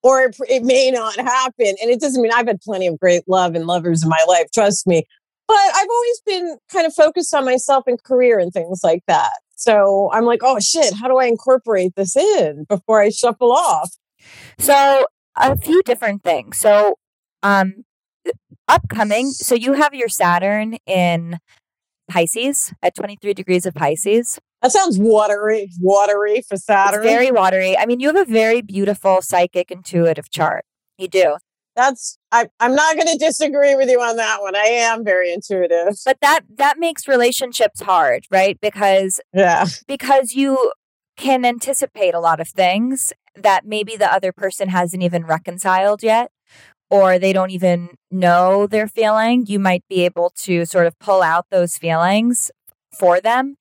[0.04, 1.76] or it, it may not happen.
[1.82, 4.48] And it doesn't mean I've had plenty of great love and lovers in my life,
[4.54, 5.04] trust me.
[5.48, 9.32] But I've always been kind of focused on myself and career and things like that.
[9.56, 13.92] So I'm like, oh shit, how do I incorporate this in before I shuffle off?
[14.60, 16.60] So a few different things.
[16.60, 16.96] So
[17.42, 17.84] um
[18.68, 21.40] upcoming, so you have your Saturn in
[22.14, 24.40] Pisces at 23 degrees of Pisces.
[24.62, 27.02] That sounds watery, watery for Saturn.
[27.04, 27.76] It's very watery.
[27.76, 30.64] I mean, you have a very beautiful psychic intuitive chart.
[30.98, 31.38] You do.
[31.76, 34.56] That's I, I'm not going to disagree with you on that one.
[34.56, 35.96] I am very intuitive.
[36.06, 38.60] But that that makes relationships hard, right?
[38.62, 39.66] Because Yeah.
[39.88, 40.72] because you
[41.18, 46.32] can anticipate a lot of things that maybe the other person hasn't even reconciled yet
[46.94, 51.24] or they don't even know they're feeling you might be able to sort of pull
[51.24, 52.52] out those feelings
[52.98, 53.56] for them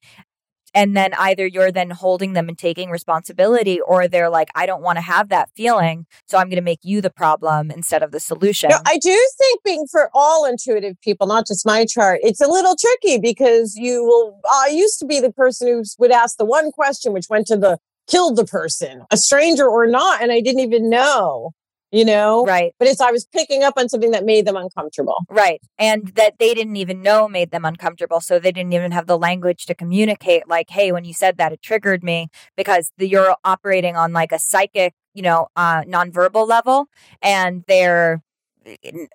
[0.75, 4.83] and then either you're then holding them and taking responsibility or they're like i don't
[4.83, 8.11] want to have that feeling so i'm going to make you the problem instead of
[8.13, 12.21] the solution No, I do think being for all intuitive people, not just my chart,
[12.23, 14.39] it's a little tricky because you will.
[14.53, 17.57] I used to be the person who would ask the one question which went to
[17.57, 21.53] the killed the person, a stranger or not, and I didn't even know,
[21.93, 22.45] you know.
[22.45, 25.19] right But it's I was picking up on something that made them uncomfortable.
[25.31, 25.61] Right.
[25.79, 28.21] And that they didn't even know made them uncomfortable.
[28.21, 31.53] So they didn't even have the language to communicate, like, hey, when you said that,
[31.53, 36.49] it triggered me because the, you're operating on like a psychic, you know, uh, nonverbal
[36.49, 36.87] level
[37.21, 38.23] and they're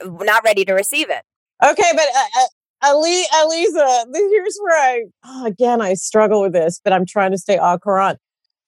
[0.04, 1.24] not ready to receive it.
[1.64, 2.48] Okay, but uh, uh,
[2.84, 7.38] Ali, Aliza, here's where I oh, again I struggle with this, but I'm trying to
[7.38, 8.20] stay au courant.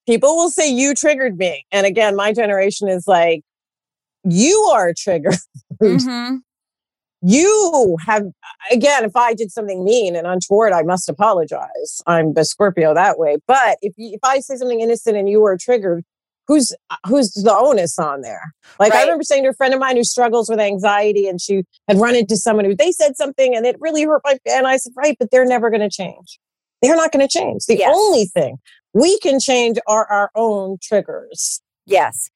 [0.07, 3.43] People will say you triggered me, and again, my generation is like,
[4.23, 5.35] you are triggered.
[5.81, 6.39] Mhm.
[7.21, 8.23] You have
[8.71, 9.03] again.
[9.03, 12.01] If I did something mean and untoward, I must apologize.
[12.07, 13.37] I'm a Scorpio that way.
[13.45, 16.05] But if you, if I say something innocent and you were triggered,
[16.47, 16.73] who's
[17.07, 18.53] who's the onus on there?
[18.79, 21.63] Like I remember saying to a friend of mine who struggles with anxiety, and she
[21.89, 24.37] had run into someone who they said something and it really hurt my.
[24.45, 26.39] And I said, right, but they're never going to change.
[26.81, 27.65] They're not going to change.
[27.65, 27.93] The Yes.
[27.93, 28.59] only thing
[28.93, 31.61] we can change are our own triggers.
[31.85, 32.29] Yes.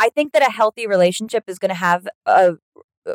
[0.00, 2.54] I think that a healthy relationship is going to have a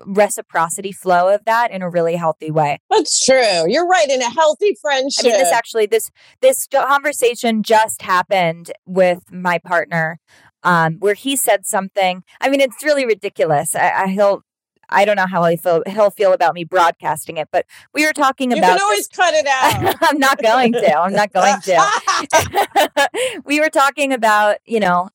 [0.05, 2.79] reciprocity flow of that in a really healthy way.
[2.89, 3.65] That's true.
[3.67, 4.09] You're right.
[4.09, 5.25] In a healthy friendship.
[5.25, 10.19] I mean, this actually this this conversation just happened with my partner,
[10.63, 12.23] um, where he said something.
[12.39, 13.75] I mean, it's really ridiculous.
[13.75, 14.43] I, I he'll.
[14.87, 18.13] I don't know how he feel he'll feel about me broadcasting it, but we were
[18.13, 18.77] talking you about.
[18.77, 19.95] can always cut it out.
[20.01, 20.95] I'm not going to.
[20.95, 23.09] I'm not going to.
[23.45, 25.09] we were talking about, you know,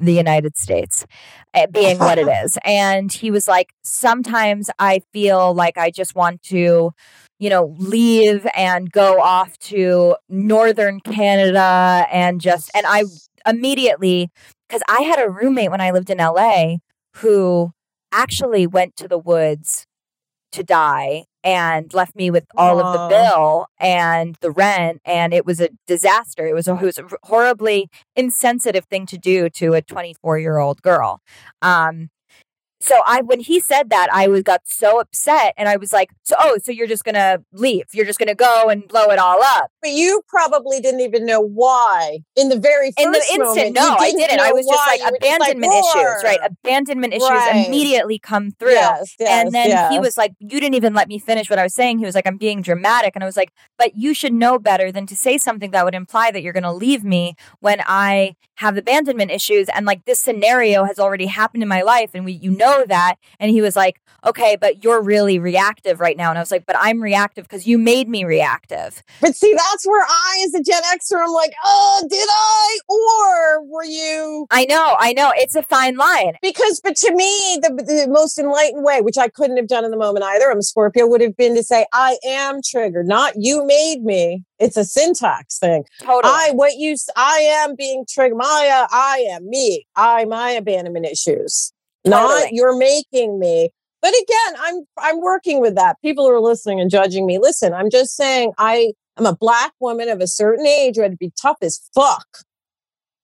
[0.00, 1.06] the United States
[1.54, 2.58] uh, being what it is.
[2.64, 6.92] And he was like, sometimes I feel like I just want to,
[7.38, 13.04] you know, leave and go off to northern Canada and just, and I
[13.46, 14.30] immediately,
[14.68, 16.76] because I had a roommate when I lived in LA
[17.16, 17.72] who
[18.12, 19.86] actually went to the woods
[20.52, 25.46] to die and left me with all of the bill and the rent and it
[25.46, 26.44] was a disaster.
[26.44, 30.58] It was a, it was a horribly insensitive thing to do to a 24 year
[30.58, 31.22] old girl.
[31.62, 32.10] Um
[32.86, 36.10] so I when he said that I was got so upset and I was like
[36.22, 39.42] so oh so you're just gonna leave you're just gonna go and blow it all
[39.42, 43.56] up but you probably didn't even know why in the very first in the instant
[43.56, 46.40] moment, no you I didn't I was just like were just abandonment like, issues right
[46.44, 47.66] abandonment issues Right.
[47.66, 51.18] immediately come through Yes, yes, and then he was like, You didn't even let me
[51.18, 51.98] finish what I was saying.
[51.98, 53.12] He was like, I'm being dramatic.
[53.14, 55.94] And I was like, But you should know better than to say something that would
[55.94, 59.68] imply that you're going to leave me when I have abandonment issues.
[59.74, 62.10] And like this scenario has already happened in my life.
[62.14, 63.16] And we, you know know that.
[63.38, 66.30] And he was like, okay, but you're really reactive right now.
[66.30, 69.02] And I was like, but I'm reactive because you made me reactive.
[69.20, 72.78] But see, that's where I, as a Gen Xer, I'm like, oh, did I?
[72.88, 74.46] Or were you?
[74.50, 75.32] I know, I know.
[75.36, 76.34] It's a fine line.
[76.42, 79.90] Because, but to me, the, the most enlightened way, which I couldn't have done in
[79.90, 83.34] the moment either, I'm a Scorpio, would have been to say, I am triggered, not
[83.36, 84.42] you made me.
[84.58, 85.84] It's a syntax thing.
[86.00, 86.32] Totally.
[86.34, 88.38] I, what you, I am being triggered.
[88.38, 89.86] Maya, I am me.
[89.94, 91.72] I, my abandonment issues.
[92.06, 93.70] Not you're making me.
[94.02, 95.96] But again, I'm I'm working with that.
[96.02, 97.38] People are listening and judging me.
[97.38, 101.12] Listen, I'm just saying I am a black woman of a certain age who had
[101.12, 102.26] to be tough as fuck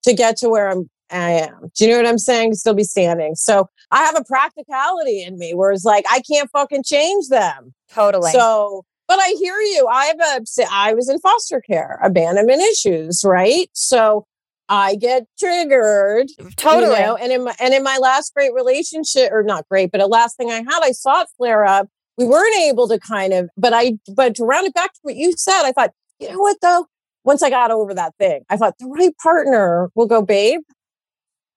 [0.04, 1.70] to get to where I'm I am.
[1.76, 2.54] Do you know what I'm saying?
[2.54, 3.34] Still be standing.
[3.34, 7.74] So I have a practicality in me where it's like I can't fucking change them.
[7.92, 8.32] totally.
[8.32, 9.86] So, but I hear you.
[9.90, 13.68] I have a, I was in foster care, abandonment issues, right?
[13.74, 14.26] So
[14.72, 16.94] I get triggered, totally.
[16.94, 17.14] you know.
[17.14, 20.38] And in my and in my last great relationship, or not great, but a last
[20.38, 21.88] thing I had, I saw it flare up.
[22.16, 25.16] We weren't able to kind of, but I, but to round it back to what
[25.16, 26.86] you said, I thought, you know what though?
[27.22, 30.60] Once I got over that thing, I thought the right partner will go, babe,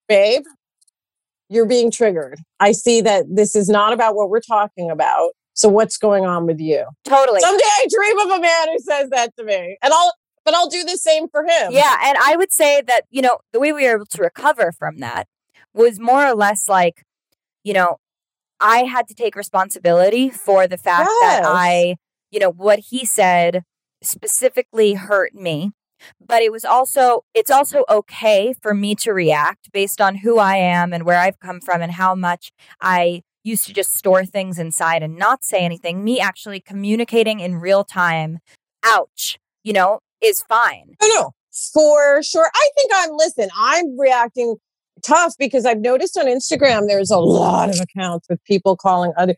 [0.10, 0.44] babe,
[1.50, 2.40] you're being triggered.
[2.60, 5.32] I see that this is not about what we're talking about.
[5.54, 6.86] So what's going on with you?
[7.06, 7.40] totally.
[7.40, 10.14] Someday I dream of a man who says that to me, and I'll,
[10.46, 11.72] but I'll do the same for him.
[11.72, 14.72] Yeah, and I would say that, you know, the way we were able to recover
[14.72, 15.28] from that
[15.74, 17.04] was more or less like,
[17.64, 17.98] you know,
[18.60, 21.98] I had to take responsibility for the fact that I,
[22.32, 23.64] you know, what he said
[24.02, 25.72] specifically hurt me.
[26.26, 30.58] But it was also, it's also okay for me to react based on who I
[30.58, 34.60] am and where I've come from and how much I used to just store things
[34.60, 36.04] inside and not say anything.
[36.04, 38.40] Me actually communicating in real time,
[38.84, 40.96] ouch, you know, is fine.
[41.02, 41.32] No, no,
[41.74, 42.50] for sure.
[42.54, 44.56] I think I'm, listen, I'm reacting
[45.04, 49.36] tough because I've noticed on Instagram there's a lot of accounts with people calling other,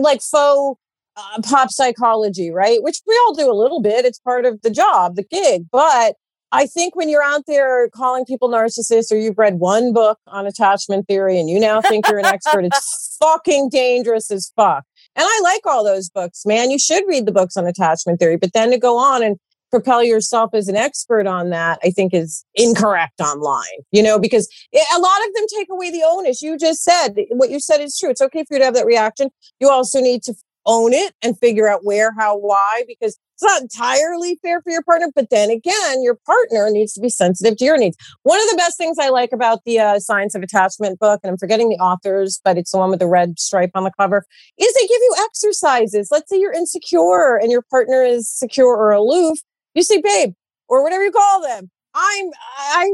[0.00, 0.78] like faux
[1.16, 2.82] uh, pop psychology, right?
[2.82, 4.04] Which we all do a little bit.
[4.04, 5.66] It's part of the job, the gig.
[5.70, 6.14] But
[6.52, 10.46] I think when you're out there calling people narcissists or you've read one book on
[10.46, 14.84] attachment theory and you now think you're an expert, it's fucking dangerous as fuck.
[15.16, 16.70] And I like all those books, man.
[16.70, 19.38] You should read the books on attachment theory, but then to go on and
[19.72, 24.46] propel yourself as an expert on that, I think is incorrect online, you know, because
[24.70, 26.42] it, a lot of them take away the onus.
[26.42, 28.10] You just said what you said is true.
[28.10, 29.30] It's okay for you to have that reaction.
[29.60, 30.34] You also need to
[30.66, 34.82] own it and figure out where, how, why, because it's not entirely fair for your
[34.84, 35.08] partner.
[35.12, 37.96] But then again, your partner needs to be sensitive to your needs.
[38.22, 41.30] One of the best things I like about the uh, Science of Attachment book, and
[41.32, 44.24] I'm forgetting the authors, but it's the one with the red stripe on the cover,
[44.58, 46.10] is they give you exercises.
[46.12, 49.38] Let's say you're insecure and your partner is secure or aloof.
[49.74, 50.34] You see, babe,
[50.68, 51.70] or whatever you call them.
[51.94, 52.90] I'm I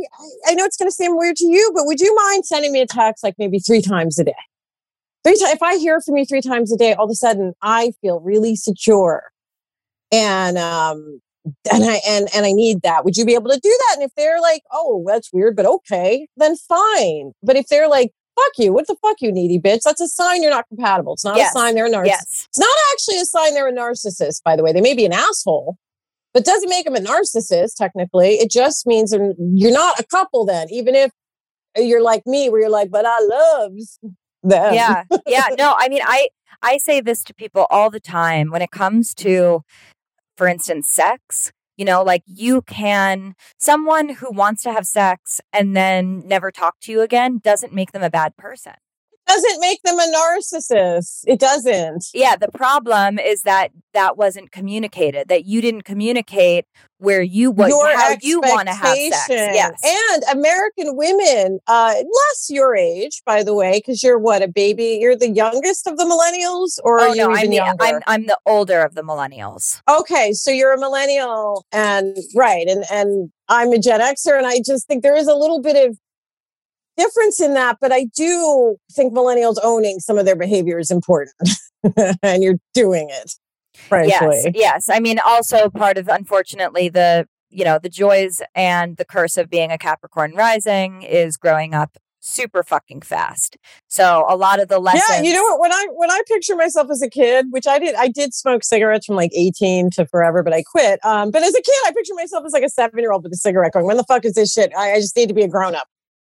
[0.47, 2.87] I know it's gonna seem weird to you, but would you mind sending me a
[2.87, 4.35] text like maybe three times a day?
[5.25, 7.53] Three times if I hear from you three times a day, all of a sudden
[7.63, 9.31] I feel really secure.
[10.11, 11.21] And um
[11.73, 13.05] and I and and I need that.
[13.05, 13.97] Would you be able to do that?
[13.99, 17.33] And if they're like, oh, that's weird, but okay, then fine.
[17.43, 19.83] But if they're like, fuck you, what the fuck you needy bitch?
[19.85, 21.13] That's a sign you're not compatible.
[21.15, 21.51] It's not Yes.
[21.55, 22.07] a sign they're a narcissist.
[22.07, 22.47] Yes.
[22.49, 24.73] It's not actually a sign they're a narcissist, by the way.
[24.73, 25.77] They may be an asshole,
[26.35, 28.35] but doesn't make them a narcissist, technically.
[28.35, 31.11] It just means you're not a couple then, even if
[31.77, 33.73] you're like me, where you're like, but I love
[34.43, 34.75] them.
[34.75, 36.29] yeah yeah no i mean i
[36.63, 39.63] i say this to people all the time when it comes to
[40.37, 45.77] for instance sex you know like you can someone who wants to have sex and
[45.77, 48.75] then never talk to you again doesn't make them a bad person
[49.29, 51.23] Doesn't make them a narcissist.
[51.27, 52.07] It doesn't.
[52.15, 56.65] yeah the problem is that that wasn't communicated that you didn't communicate
[56.99, 61.95] where you what your how you want to have sex yes And American women, uh,
[61.95, 64.99] less your age, by the way, because you're what, a baby?
[65.01, 67.85] You're the youngest of the millennials, or are oh you no even i'm the younger?
[67.85, 72.85] I'm, I'm the older of the millennials okay so you're a millennial and right and
[72.91, 75.99] and i'm a gen xer and i just think there is a little bit of
[76.99, 81.35] difference in that but i do think millennials owning some of their behavior is important
[82.23, 83.33] and you're doing it
[83.75, 84.91] frankly Yes, yes.
[84.91, 89.49] I mean, also part of unfortunately the you know the joys and the curse of
[89.49, 93.57] being a Capricorn rising is growing up super fucking fast.
[93.87, 95.05] So a lot of the lessons.
[95.09, 97.79] yeah you know what when i when i picture myself as a kid which i
[97.79, 101.43] did i did smoke cigarettes from like 18 to forever but i quit um but
[101.43, 103.73] as a kid i picture myself as like a seven year old with a cigarette
[103.73, 105.87] going when the fuck is this shit I, I just need to be a grown-up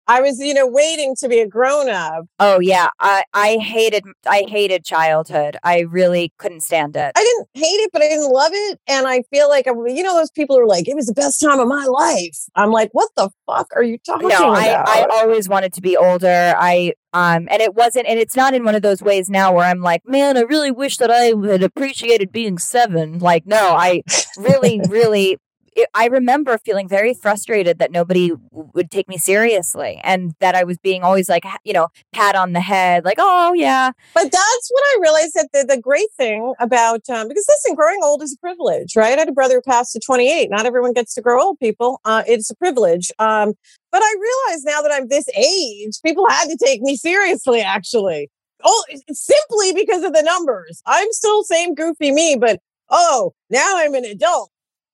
[0.07, 2.25] I was, you know, waiting to be a grown up.
[2.39, 5.57] Oh yeah, I I hated I hated childhood.
[5.63, 7.13] I really couldn't stand it.
[7.17, 10.03] I didn't hate it, but I didn't love it, and I feel like I'm, you
[10.03, 12.39] know those people are like, it was the best time of my life.
[12.57, 14.89] I'm like, what the fuck are you talking no, about?
[14.89, 16.55] I I always wanted to be older.
[16.59, 19.67] I um and it wasn't and it's not in one of those ways now where
[19.67, 23.19] I'm like, man, I really wish that I had appreciated being 7.
[23.19, 24.03] Like no, I
[24.37, 25.39] really really
[25.77, 30.64] it, I remember feeling very frustrated that nobody would take me seriously and that I
[30.64, 33.93] was being always like, you know, pat on the head, like, oh, yeah.
[34.14, 38.01] But that's when I realized that the, the great thing about, um, because listen, growing
[38.03, 39.16] old is a privilege, right?
[39.16, 40.51] I had a brother who passed at 28.
[40.51, 42.01] Not everyone gets to grow old, people.
[42.05, 43.11] Uh, it's a privilege.
[43.18, 43.55] Um,
[43.93, 48.31] but I realize now that I'm this age, people had to take me seriously, actually.
[48.62, 50.83] Oh, simply because of the numbers.
[50.87, 52.61] I'm still same goofy me, but
[52.91, 54.51] oh, now I'm an adult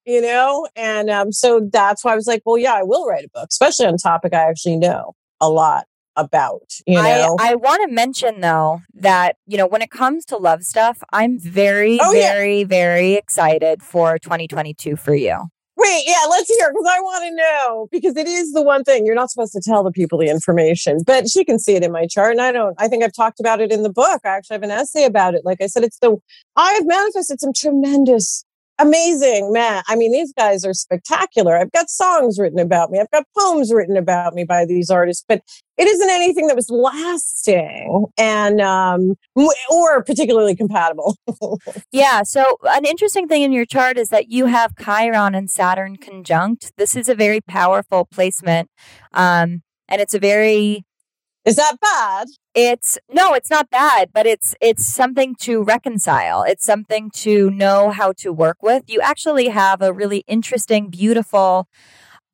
[0.07, 0.67] you know?
[0.77, 3.49] And um, so that's why I was like, well, yeah, I will write a book,
[3.51, 5.87] especially on a topic I actually know a lot
[6.17, 7.37] about, you know?
[7.39, 11.03] I, I want to mention though that, you know, when it comes to love stuff,
[11.13, 12.67] I'm very, oh, very, yeah.
[12.67, 15.49] very excited for 2022 for you.
[15.79, 19.05] Wait, yeah, let's hear because I want to know because it is the one thing
[19.05, 21.93] you're not supposed to tell the people the information, but she can see it in
[21.93, 22.33] my chart.
[22.33, 24.23] And I don't, I think I've talked about it in the book.
[24.25, 25.45] I actually have an essay about it.
[25.45, 26.17] Like I said, it's the,
[26.57, 28.46] I have manifested some tremendous
[28.79, 29.83] amazing, man.
[29.89, 31.59] I mean, these guys are spectacular.
[31.59, 33.01] I've got songs written about me.
[33.01, 35.43] I've got poems written about me by these artists, but
[35.77, 39.15] it isn't anything that was lasting and um,
[39.71, 41.17] or particularly compatible.
[41.93, 42.23] yeah.
[42.23, 46.73] So an interesting thing in your chart is that you have Chiron and Saturn conjunct.
[46.79, 48.71] This is a very powerful placement,
[49.13, 50.86] um, and it's a very
[51.47, 52.27] is that bad?
[52.55, 56.43] It's no, it's not bad, but it's it's something to reconcile.
[56.43, 58.83] It's something to know how to work with.
[58.89, 61.69] You actually have a really interesting, beautiful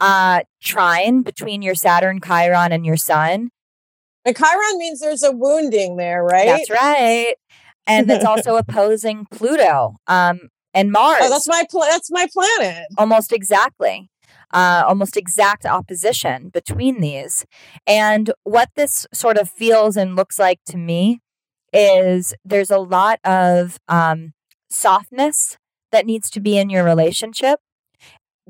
[0.01, 3.51] uh trine between your Saturn, Chiron, and your Sun.
[4.25, 6.47] And Chiron means there's a wounding there, right?
[6.47, 7.35] That's right.
[7.87, 11.19] And that's also opposing Pluto um, and Mars.
[11.23, 12.87] Oh, that's my pl- that's my planet.
[12.97, 14.09] Almost exactly
[14.53, 17.45] uh, almost exact opposition between these.
[17.87, 21.21] And what this sort of feels and looks like to me
[21.73, 24.33] is there's a lot of um,
[24.71, 25.57] softness
[25.91, 27.61] that needs to be in your relationship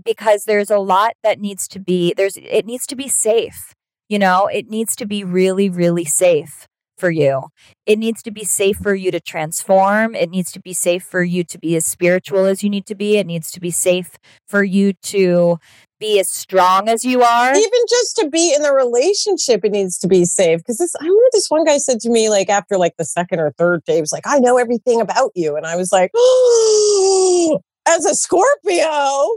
[0.05, 3.75] because there's a lot that needs to be there's it needs to be safe
[4.09, 6.67] you know it needs to be really really safe
[7.03, 7.49] for you.
[7.85, 10.15] It needs to be safe for you to transform.
[10.15, 12.95] It needs to be safe for you to be as spiritual as you need to
[12.95, 13.17] be.
[13.19, 15.59] It needs to be safe for you to
[16.03, 17.55] be as strong as you are.
[17.55, 20.59] Even just to be in the relationship, it needs to be safe.
[20.59, 23.39] Because this, I remember this one guy said to me, like after like the second
[23.39, 26.11] or third day, he was like, "I know everything about you," and I was like,
[26.15, 29.29] oh, "As a Scorpio,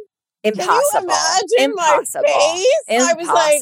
[0.44, 1.02] impossible!
[1.02, 1.54] impossible!
[1.58, 2.26] Impossible!
[2.90, 3.62] I was like,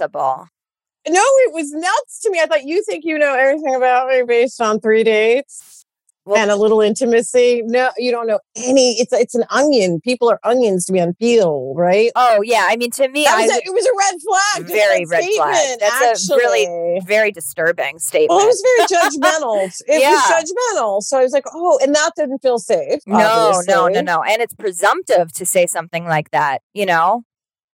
[1.10, 2.40] no, it was nuts to me.
[2.40, 5.83] I thought you think you know everything about me based on three dates
[6.26, 7.62] and a little intimacy.
[7.66, 9.00] No, you don't know any.
[9.00, 10.00] It's it's an onion.
[10.02, 12.12] People are onions to be unpeeled, right?
[12.16, 12.68] Oh yeah.
[12.70, 14.68] I mean, to me, a, it was a red flag.
[14.68, 15.80] Very red flag.
[15.80, 16.36] That's actually.
[16.36, 18.30] a really very disturbing oh, statement.
[18.30, 19.54] Well, it was very judgmental.
[19.86, 20.12] It yeah.
[20.12, 21.02] was judgmental.
[21.02, 23.02] So I was like, oh, and that didn't feel safe.
[23.06, 23.74] No, obviously.
[23.74, 24.24] no, no, no.
[24.24, 26.62] And it's presumptive to say something like that.
[26.74, 27.24] You know.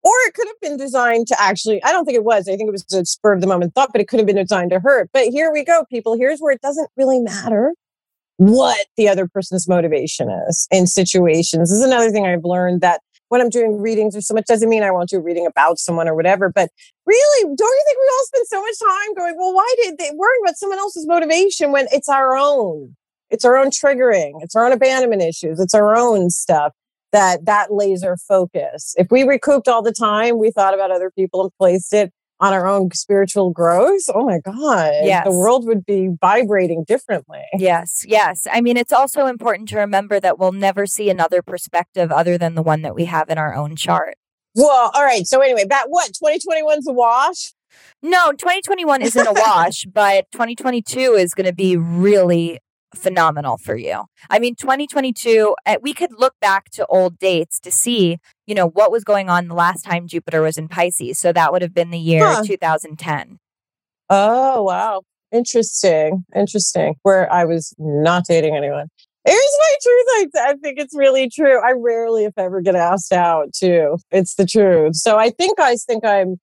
[0.03, 2.47] Or it could have been designed to actually, I don't think it was.
[2.47, 4.35] I think it was a spur of the moment thought, but it could have been
[4.35, 5.09] designed to hurt.
[5.11, 6.15] But here we go, people.
[6.15, 7.73] Here's where it doesn't really matter
[8.37, 11.69] what the other person's motivation is in situations.
[11.69, 14.69] This is another thing I've learned that when I'm doing readings or so much doesn't
[14.69, 16.51] mean I won't do a reading about someone or whatever.
[16.51, 16.69] But
[17.05, 20.11] really, don't you think we all spend so much time going, well, why did they
[20.13, 22.95] worry about someone else's motivation when it's our own?
[23.31, 26.73] It's our own triggering, it's our own abandonment issues, it's our own stuff
[27.11, 28.93] that that laser focus.
[28.97, 32.53] If we recouped all the time, we thought about other people and placed it on
[32.53, 35.25] our own spiritual growth, oh my God, yes.
[35.25, 37.43] the world would be vibrating differently.
[37.57, 38.47] Yes, yes.
[38.51, 42.55] I mean, it's also important to remember that we'll never see another perspective other than
[42.55, 44.15] the one that we have in our own chart.
[44.55, 45.27] Well, all right.
[45.27, 47.53] So, anyway, that what 2021's a wash?
[48.01, 52.59] No, 2021 isn't a wash, but 2022 is going to be really
[52.95, 54.03] phenomenal for you.
[54.29, 58.17] I mean, 2022, eh, we could look back to old dates to see,
[58.47, 61.19] you know, what was going on the last time Jupiter was in Pisces.
[61.19, 62.43] So that would have been the year huh.
[62.45, 63.39] 2010.
[64.09, 65.01] Oh, wow.
[65.31, 66.23] Interesting.
[66.35, 66.95] Interesting.
[67.03, 68.87] Where I was not dating anyone.
[69.25, 70.05] Here's my truth.
[70.35, 71.59] I, I think it's really true.
[71.59, 73.97] I rarely, if ever, get asked out, too.
[74.11, 74.95] It's the truth.
[74.95, 76.37] So I think I think I'm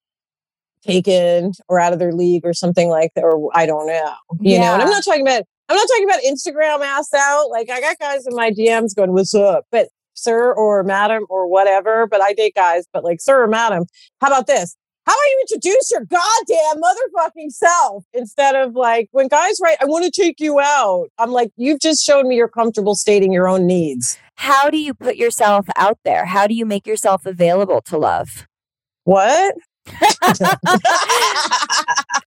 [0.85, 4.15] taken or out of their league or something like that, or I don't know.
[4.41, 4.61] You yeah.
[4.61, 7.49] know, and I'm not talking about I'm not talking about Instagram ass out.
[7.51, 11.49] Like I got guys in my DMs going, "What's up?" But sir or madam or
[11.49, 12.07] whatever.
[12.07, 12.85] But I date guys.
[12.93, 13.87] But like sir or madam,
[14.20, 14.77] how about this?
[15.05, 19.87] how about you introduce your goddamn motherfucking self instead of like when guys write, I
[19.87, 21.09] want to take you out.
[21.18, 24.16] I'm like, you've just shown me you're comfortable stating your own needs.
[24.37, 26.25] How do you put yourself out there?
[26.25, 28.47] How do you make yourself available to love?
[29.05, 29.57] What?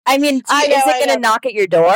[0.05, 1.93] I mean, I know, is it going to knock at your door?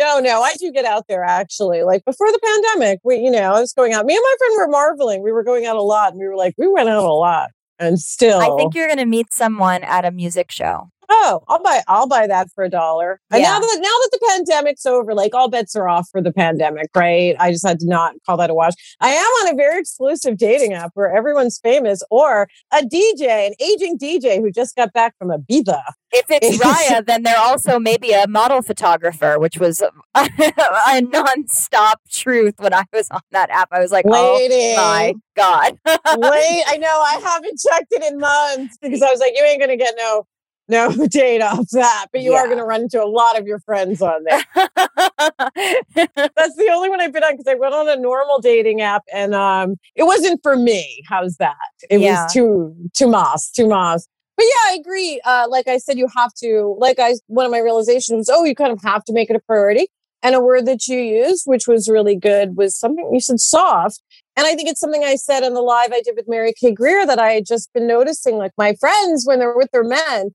[0.00, 1.82] No, no, I do get out there actually.
[1.82, 4.06] Like before the pandemic, we, you know, I was going out.
[4.06, 5.22] Me and my friend were marveling.
[5.22, 7.50] We were going out a lot and we were like, we went out a lot.
[7.78, 10.90] And still, I think you're going to meet someone at a music show.
[11.10, 13.20] Oh, I'll buy, I'll buy that for a dollar.
[13.30, 13.48] And Yeah.
[13.50, 16.88] now that, now that the pandemic's over, like all bets are off for the pandemic,
[16.94, 17.34] right?
[17.38, 18.74] I just had to not call that a wash.
[19.00, 23.52] I am on a very exclusive dating app where everyone's famous or a DJ, an
[23.60, 25.82] aging DJ who just got back from Ibiza.
[26.12, 29.80] If it's Raya, then they're also maybe a model photographer, which was
[30.14, 30.28] a
[31.02, 33.68] nonstop truth when I was on that app.
[33.72, 34.74] I was like, Lady.
[34.74, 35.78] oh my God.
[35.86, 39.60] Wait, I know I haven't checked it in months because I was like, you ain't
[39.60, 40.26] gonna get no
[40.70, 44.00] no date off that, but you are gonna run into a lot of your friends
[44.00, 44.42] on there.
[44.56, 49.02] That's the only one I've been on because I went on a normal dating app
[49.12, 51.02] and um it wasn't for me.
[51.08, 51.56] How's that?
[51.88, 52.24] It Yeah.
[52.24, 54.06] was too too moss, too moss.
[54.36, 55.20] But yeah, I agree.
[55.24, 56.74] Uh, like I said, you have to.
[56.78, 59.36] Like I, one of my realizations was, oh, you kind of have to make it
[59.36, 59.88] a priority.
[60.22, 64.00] And a word that you used, which was really good, was something you said soft.
[64.36, 66.72] And I think it's something I said in the live I did with Mary K.
[66.72, 68.36] Greer that I had just been noticing.
[68.38, 70.30] Like my friends, when they're with their men,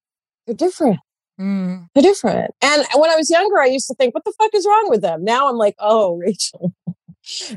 [0.45, 0.99] they're different.
[1.39, 1.87] Mm.
[1.93, 2.51] They're different.
[2.61, 5.01] And when I was younger, I used to think, what the fuck is wrong with
[5.01, 5.23] them?
[5.23, 6.73] Now I'm like, oh, Rachel,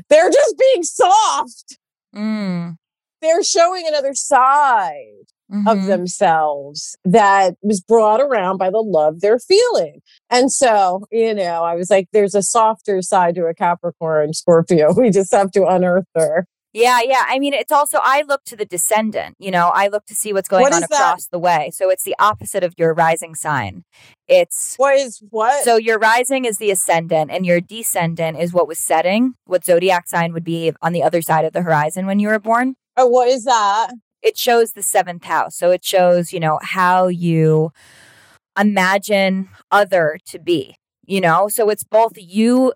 [0.09, 1.77] they're just being soft.
[2.15, 2.75] Mm.
[3.21, 5.05] They're showing another side
[5.65, 5.87] of Mhm.
[5.87, 9.99] themselves that was brought around by the love they're feeling.
[10.29, 14.93] And so, you know, I was like, there's a softer side to a Capricorn Scorpio.
[14.97, 16.45] We just have to unearth her.
[16.73, 17.23] Yeah, yeah.
[17.27, 20.33] I mean, it's also, I look to the descendant, you know, I look to see
[20.33, 20.95] what's going What on is that?
[21.01, 21.71] across the way.
[21.73, 23.83] So it's the opposite of your rising sign.
[24.27, 25.63] It's What is what?
[25.63, 30.07] so your rising is the ascendant and your descendant is what was setting, what zodiac
[30.07, 32.75] sign would be on the other side of the horizon when you were born.
[32.97, 33.91] oh, what is that?
[34.21, 35.55] It shows the seventh house.
[35.57, 37.71] So it shows, you know, how you
[38.59, 41.47] imagine other to be, you know?
[41.49, 42.73] So it's both you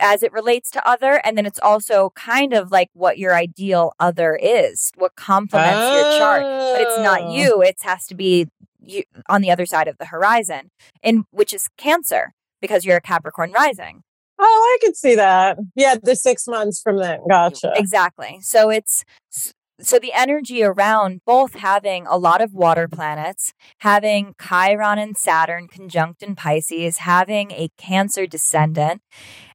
[0.00, 3.92] as it relates to other, and then it's also kind of like what your ideal
[3.98, 6.42] other is, what complements your chart.
[6.42, 7.32] But it's not Oh.
[7.32, 8.48] you, it has to be
[8.84, 10.70] you on the other side of the horizon,
[11.02, 14.02] and which is Cancer because you're a Capricorn rising.
[14.38, 14.44] Oh,
[14.80, 15.58] I could see that.
[15.76, 17.20] Yeah, the six months from then.
[17.28, 17.72] Gotcha.
[17.76, 18.38] Exactly.
[18.40, 19.04] So it's
[19.80, 25.66] so the energy around both having a lot of water planets, having Chiron and Saturn
[25.66, 29.02] conjunct in Pisces, having a Cancer descendant,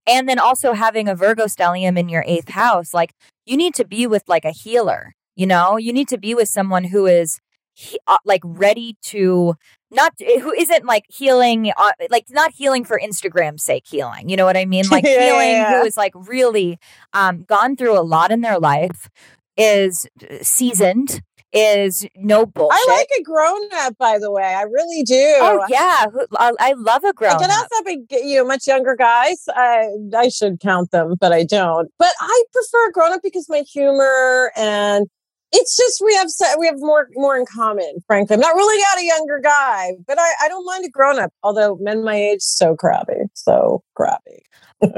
[0.08, 2.94] and then also having a Virgo stellium in your eighth house.
[2.94, 3.14] Like
[3.46, 5.14] you need to be with like a healer.
[5.36, 7.40] You know, you need to be with someone who is
[7.74, 9.56] he, uh, like ready to
[9.92, 14.46] not who isn't like healing uh, like not healing for instagram's sake healing you know
[14.46, 15.80] what i mean like Yeah, healing yeah.
[15.80, 16.80] who is like really
[17.14, 19.10] um gone through a lot in their life
[19.58, 20.08] is
[20.42, 21.22] seasoned
[21.58, 24.44] is no bullshit I like a grown up, by the way.
[24.44, 25.36] I really do.
[25.42, 26.06] oh yeah
[26.38, 28.96] I, love a grown I get up asked that by g- you know much younger
[28.96, 29.44] guys.
[29.50, 31.90] I I should count them, but I don't.
[31.98, 35.08] But I prefer a grown up because my humor and
[35.54, 36.30] it's just we have
[36.60, 38.04] we have more more in common.
[38.06, 41.20] Frankly, I'm not ruling out a younger guy, but I I don't mind a grown
[41.20, 41.32] up.
[41.44, 44.44] Although men my age so crabby, so crabby.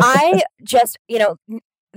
[0.02, 1.38] I just, you know,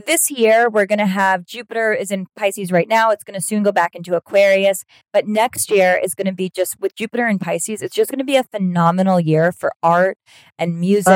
[0.07, 3.11] this year we're going to have Jupiter is in Pisces right now.
[3.11, 4.84] It's going to soon go back into Aquarius.
[5.12, 8.18] But next year is going to be just with Jupiter in Pisces, it's just going
[8.18, 10.18] to be a phenomenal year for art
[10.59, 11.12] and music.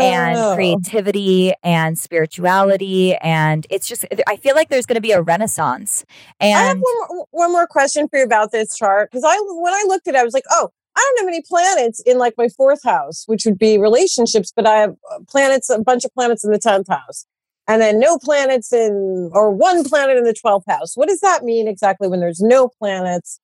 [0.00, 0.54] And Oh.
[0.54, 3.16] creativity and spirituality.
[3.16, 6.04] And it's just, I feel like there's going to be a renaissance.
[6.38, 9.36] And I have one more, one more question for you about this chart because I
[9.60, 12.18] when I looked at it, I was like, oh, I don't have any planets in
[12.18, 16.04] like my fourth house, which would be relationships, but I have uh, planets, a bunch
[16.04, 17.26] of planets in the tenth house,
[17.68, 20.96] and then no planets in or one planet in the twelfth house.
[20.96, 23.38] What does that mean exactly when there's no planets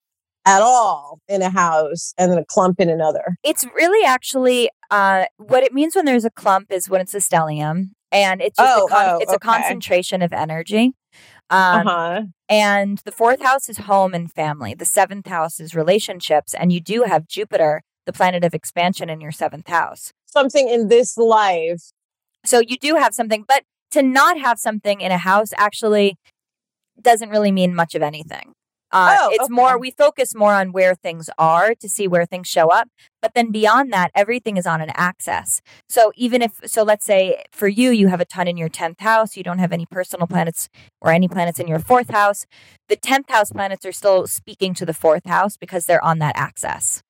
[0.47, 3.37] at all in a house and then a clump in another?
[3.43, 7.19] it's really actually uh, what it means when there's a clump is when it's a
[7.19, 7.91] stellium.
[8.11, 10.93] And it's just Oh, a con- oh, it's a concentration of energy.
[11.49, 12.21] Um, uh huh.
[12.47, 14.73] And the fourth house is home and family.
[14.73, 16.53] The seventh house is relationships.
[16.53, 20.13] And you do have Jupiter, the planet of expansion, in your seventh house.
[20.27, 21.81] Something in this life.
[22.45, 23.63] So you do have something, but
[23.95, 26.17] to not have something in a house actually
[27.01, 28.51] doesn't really mean much of anything.
[28.91, 29.53] Uh, Oh, it's okay.
[29.53, 32.89] more, we focus more on where things are to see where things show up.
[33.21, 35.61] But then beyond that, everything is on an axis.
[35.87, 38.99] So even if, so let's say for you, you have a ton in your 10th
[38.99, 40.67] house, you don't have any personal planets
[41.01, 42.45] or any planets in your fourth house.
[42.89, 46.35] The 10th house planets are still speaking to the fourth house because they're on that
[46.35, 47.01] axis.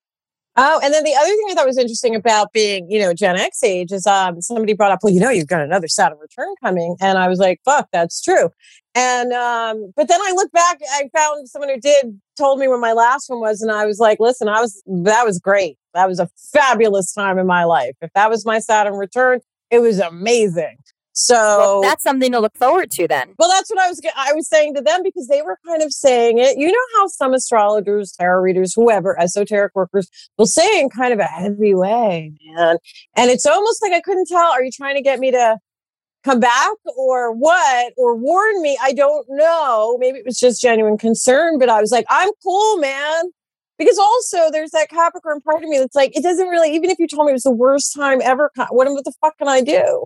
[0.58, 3.36] Oh, and then the other thing I thought was interesting about being, you know, Gen
[3.36, 6.54] X age is um somebody brought up, well, you know, you've got another Saturn return
[6.64, 6.96] coming.
[7.02, 8.50] And I was like, fuck, that's true.
[8.94, 12.80] And um, but then I look back, I found someone who did told me when
[12.80, 15.78] my last one was, and I was like, listen, I was that was great.
[15.94, 17.96] That was a fabulous time in my life.
[18.02, 20.78] If that was my Saturn return, it was amazing.
[21.18, 23.34] So Well, that's something to look forward to then.
[23.40, 25.94] well, that's what I was I was saying to them because they were kind of
[25.94, 26.58] saying it.
[26.58, 31.20] You know how some astrologers, tarot readers, whoever, esoteric workers will say in kind of
[31.20, 32.78] a heavy way, man.
[33.16, 34.46] And it's almost like I couldn't tell.
[34.52, 35.58] Are you trying to get me to
[36.26, 37.94] come back or what?
[37.96, 38.78] Or warn me?
[38.82, 39.98] I don't know.
[40.00, 43.32] Maybe it was just genuine concern, but I was like, I'm cool, man.
[43.78, 47.00] Because also there's that Capricorn part of me that's like, it doesn't really, even if
[47.00, 49.62] you told me it was the worst time ever, what, what the fuck can I
[49.62, 50.06] do?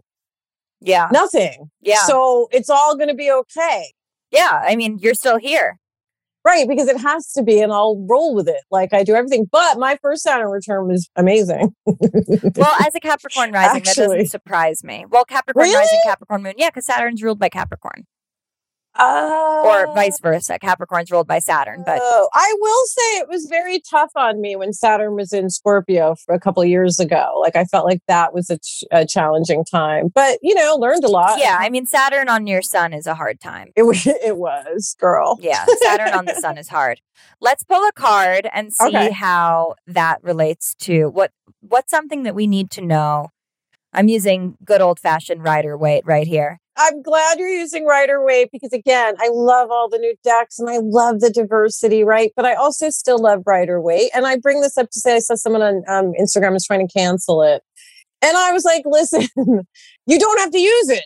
[0.82, 1.10] Yeah.
[1.12, 1.70] Nothing.
[1.82, 2.04] Yeah.
[2.04, 3.94] So it's all going to be okay.
[4.32, 4.62] Yeah.
[4.64, 5.80] I mean, you're still here.
[6.46, 9.46] Right, because it has to be, and I'll roll with it like I do everything.
[9.52, 11.76] But my first Saturn return was amazing.
[11.86, 15.06] Well, as a Capricorn rising, that doesn't surprise me.
[15.10, 15.76] Well, Capricorn Really?
[15.76, 16.54] rising, Capricorn moon.
[16.58, 18.08] Yeah, because Saturn's ruled by Capricorn.
[19.00, 20.60] Uh, Or vice versa.
[20.60, 21.84] Capricorn's ruled by Saturn.
[21.86, 25.50] But oh, I will say it was very tough on me when Saturn was in
[25.50, 27.40] Scorpio for a couple of years ago.
[27.42, 31.04] Like I felt like that was a, ch- a challenging time, but you know, learned
[31.04, 31.40] a lot.
[31.40, 33.70] yeah, I mean, Saturn on your sun is a hard time.
[33.76, 34.06] it was.
[34.22, 35.38] It was, girl.
[35.42, 37.02] Yeah, Saturn on the sun is hard.
[37.42, 39.12] Let's pull a card and see Okay.
[39.12, 41.32] how that relates to what
[41.62, 43.30] what's something that we need to know.
[43.94, 46.60] I'm using good old fashioned Rider Waite right here.
[46.82, 50.70] I'm glad you're using Rider Waite because again, I love all the new decks and
[50.70, 52.32] I love the diversity, right?
[52.38, 54.12] But I also still love Rider Waite.
[54.16, 56.88] And I bring this up to say I saw someone on um, Instagram is trying
[56.88, 57.62] to cancel it.
[58.22, 59.28] And I was like, listen,
[60.06, 61.06] you don't have to use it.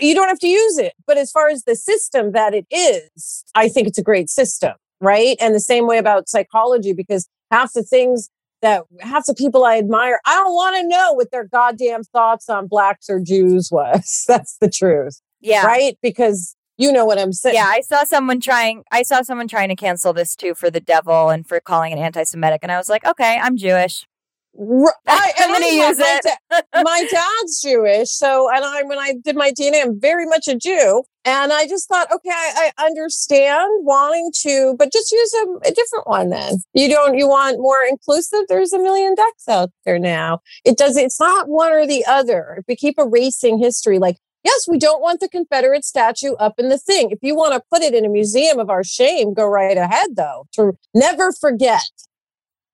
[0.00, 0.94] You don't have to use it.
[1.06, 4.72] But as far as the system that it is, I think it's a great system,
[5.00, 5.36] right?
[5.40, 8.28] And the same way about psychology, because half the things
[8.62, 12.48] that half the people I admire, I don't want to know what their goddamn thoughts
[12.48, 14.24] on blacks or Jews was.
[14.28, 15.64] That's the truth, Yeah.
[15.66, 15.96] right?
[16.02, 17.54] Because you know what I'm saying.
[17.56, 20.80] Yeah, I saw someone trying I saw someone trying to cancel this too for the
[20.80, 24.06] devil and for calling it anti-Semitic and I was like, "Okay, I'm Jewish."
[24.58, 26.38] I, I'm gonna my- use my it.
[26.72, 30.48] da- my dad's Jewish, so and I when I did my DNA, I'm very much
[30.48, 35.34] a Jew, and I just thought, okay, I, I understand wanting to, but just use
[35.34, 36.30] a, a different one.
[36.30, 38.40] Then you don't you want more inclusive?
[38.48, 40.40] There's a million decks out there now.
[40.64, 40.96] It does.
[40.96, 42.56] It's not one or the other.
[42.58, 46.68] If we keep erasing history, like yes, we don't want the Confederate statue up in
[46.68, 47.10] the thing.
[47.10, 50.16] If you want to put it in a museum of our shame, go right ahead.
[50.16, 51.82] Though to never forget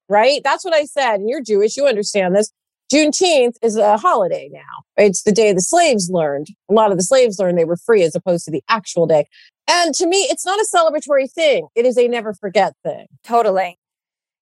[0.08, 0.40] right?
[0.44, 1.16] That's what I said.
[1.16, 2.52] And you're Jewish, you understand this.
[2.92, 4.60] Juneteenth is a holiday now.
[4.96, 6.48] It's the day the slaves learned.
[6.70, 9.26] A lot of the slaves learned they were free as opposed to the actual day.
[9.68, 11.66] And to me, it's not a celebratory thing.
[11.74, 13.06] It is a never forget thing.
[13.24, 13.78] Totally.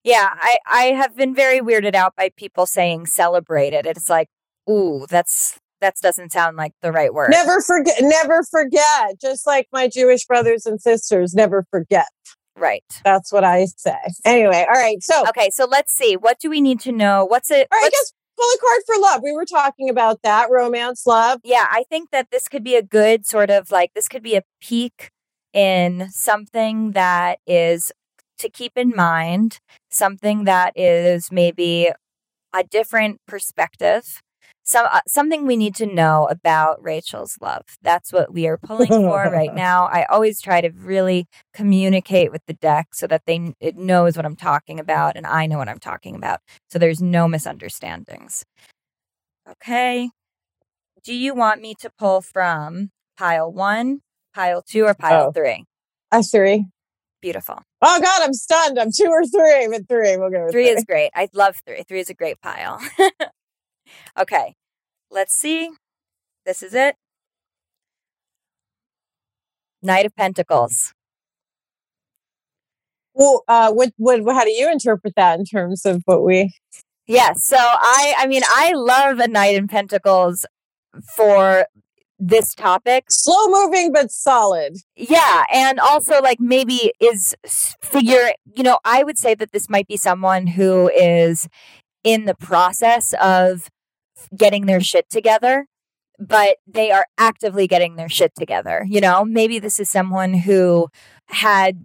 [0.03, 3.86] Yeah, I I have been very weirded out by people saying celebrate it.
[3.86, 4.28] It's like,
[4.68, 9.18] "Ooh, that's that doesn't sound like the right word." Never forget, never forget.
[9.18, 12.09] Just like my Jewish brothers and sisters, never forget.
[12.55, 12.84] Right.
[13.03, 13.97] That's what I say.
[14.26, 15.03] Anyway, all right.
[15.03, 16.16] So, Okay, so let's see.
[16.16, 17.24] What do we need to know?
[17.24, 17.66] What's it?
[17.72, 19.20] right, I guess pull a card for love.
[19.22, 21.41] We were talking about that romance, love.
[21.45, 24.37] yeah, I think that this could be a good sort of like this could be
[24.37, 25.11] a peak
[25.53, 27.93] in something that is
[28.39, 29.61] to keep in mind,
[29.91, 31.91] something that is maybe
[32.55, 34.22] a different perspective.
[34.67, 37.65] Some uh, something we need to know about Rachel's love.
[37.83, 39.85] That's what we are pulling for right now.
[39.87, 44.25] I always try to really communicate with the deck so that they it knows what
[44.25, 46.41] I'm talking about and I know what I'm talking about.
[46.71, 48.45] So there's no misunderstandings.
[49.51, 50.11] Okay.
[51.03, 54.01] Do you want me to pull from pile one,
[54.35, 55.33] pile two, or pile Oh.
[55.33, 55.67] three?
[56.11, 56.67] A three.
[57.21, 57.61] Beautiful.
[57.83, 58.79] Oh God, I'm stunned.
[58.79, 60.17] I'm two or three, but three.
[60.17, 61.11] We'll go with Three is great.
[61.15, 61.83] I love three.
[61.83, 62.81] Three is a great pile.
[64.19, 64.55] okay.
[65.11, 65.71] Let's see.
[66.47, 66.97] This is it.
[69.83, 70.93] Knight of Pentacles.
[73.15, 76.53] Well, uh, what, what, how do you interpret that in terms of what we?
[77.07, 77.45] Yes.
[77.45, 80.47] So I I mean I love a Knight in Pentacles
[81.15, 81.67] for
[82.19, 83.05] this topic.
[83.11, 84.77] Slow moving but solid.
[84.97, 87.35] Yeah, and also like maybe is
[87.83, 91.49] figure, you know, I would say that this might be someone who is
[92.03, 93.69] in the process of
[94.37, 95.66] getting their shit together,
[96.18, 98.85] but they are actively getting their shit together.
[98.89, 100.89] You know, maybe this is someone who
[101.29, 101.79] had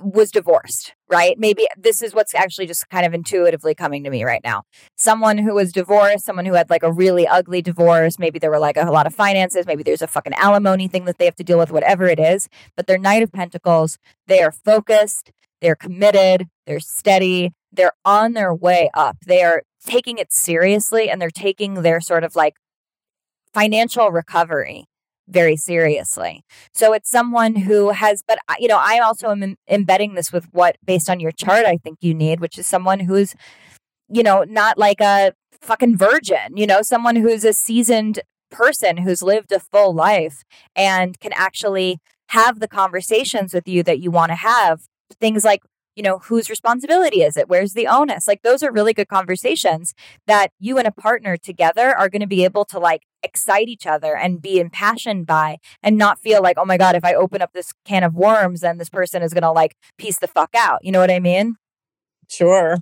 [0.00, 1.38] was divorced, right?
[1.38, 4.62] Maybe this is what's actually just kind of intuitively coming to me right now.
[4.96, 8.60] Someone who was divorced, someone who had like a really ugly divorce, maybe there were
[8.60, 11.44] like a, lot of finances, maybe there's a fucking alimony thing that they have to
[11.44, 12.48] deal with, whatever it is.
[12.76, 18.54] But they're Knight of Pentacles, they are focused, they're committed, they're steady, they're on their
[18.54, 19.16] way up.
[19.26, 22.54] They are taking it seriously and they're taking their sort of like
[23.54, 24.84] financial recovery
[25.28, 26.42] very seriously.
[26.72, 30.76] So it's someone who has, but you know, I also am embedding this with what,
[30.84, 33.34] based on your chart, I think you need, which is someone who's,
[34.08, 38.20] you know, not like a fucking virgin, you know, someone who's a seasoned
[38.50, 40.44] person who's lived a full life
[40.76, 44.82] and can actually have the conversations with you that you want to have.
[45.20, 45.62] Things like,
[45.96, 47.48] you know, whose responsibility is it?
[47.48, 48.28] Where's the onus?
[48.28, 49.94] Like those are really good conversations
[50.26, 53.86] that you and a partner together are going to be able to like excite each
[53.86, 57.42] other and be impassioned by and not feel like, oh my God, if I open
[57.42, 60.50] up this can of worms, then this person is going to like piece the fuck
[60.54, 60.84] out.
[60.84, 61.56] You know what I mean?
[62.28, 62.78] Sure.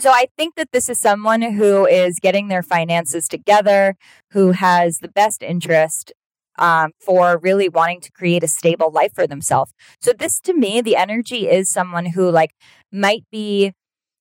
[0.00, 3.94] So I think that this is someone who is getting their finances together,
[4.32, 6.12] who has the best interest
[6.58, 9.72] um, for really wanting to create a stable life for themselves.
[10.00, 12.50] So this to me, the energy is someone who like
[12.92, 13.72] might be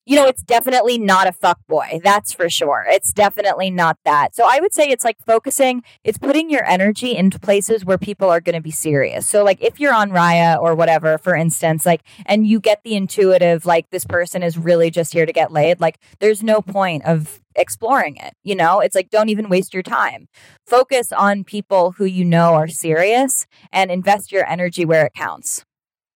[0.05, 1.99] you know, it's definitely not a fuck boy.
[2.03, 2.85] That's for sure.
[2.87, 4.35] It's definitely not that.
[4.35, 8.29] So I would say it's like focusing, it's putting your energy into places where people
[8.29, 9.27] are going to be serious.
[9.27, 12.95] So like if you're on Raya or whatever, for instance, like, and you get the
[12.95, 17.05] intuitive, like this person is really just here to get laid, like there's no point
[17.05, 18.33] of exploring it.
[18.43, 20.27] You know, it's like don't even waste your time.
[20.65, 25.63] Focus on people who you know are serious and invest your energy where it counts.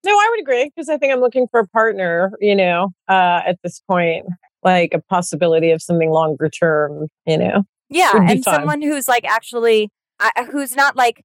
[0.05, 3.41] No, I would agree because I think I'm looking for a partner, you know, uh,
[3.45, 4.25] at this point,
[4.63, 7.63] like a possibility of something longer term, you know.
[7.89, 8.55] Yeah, and fun.
[8.55, 9.89] someone who's like actually,
[10.19, 11.23] uh, who's not like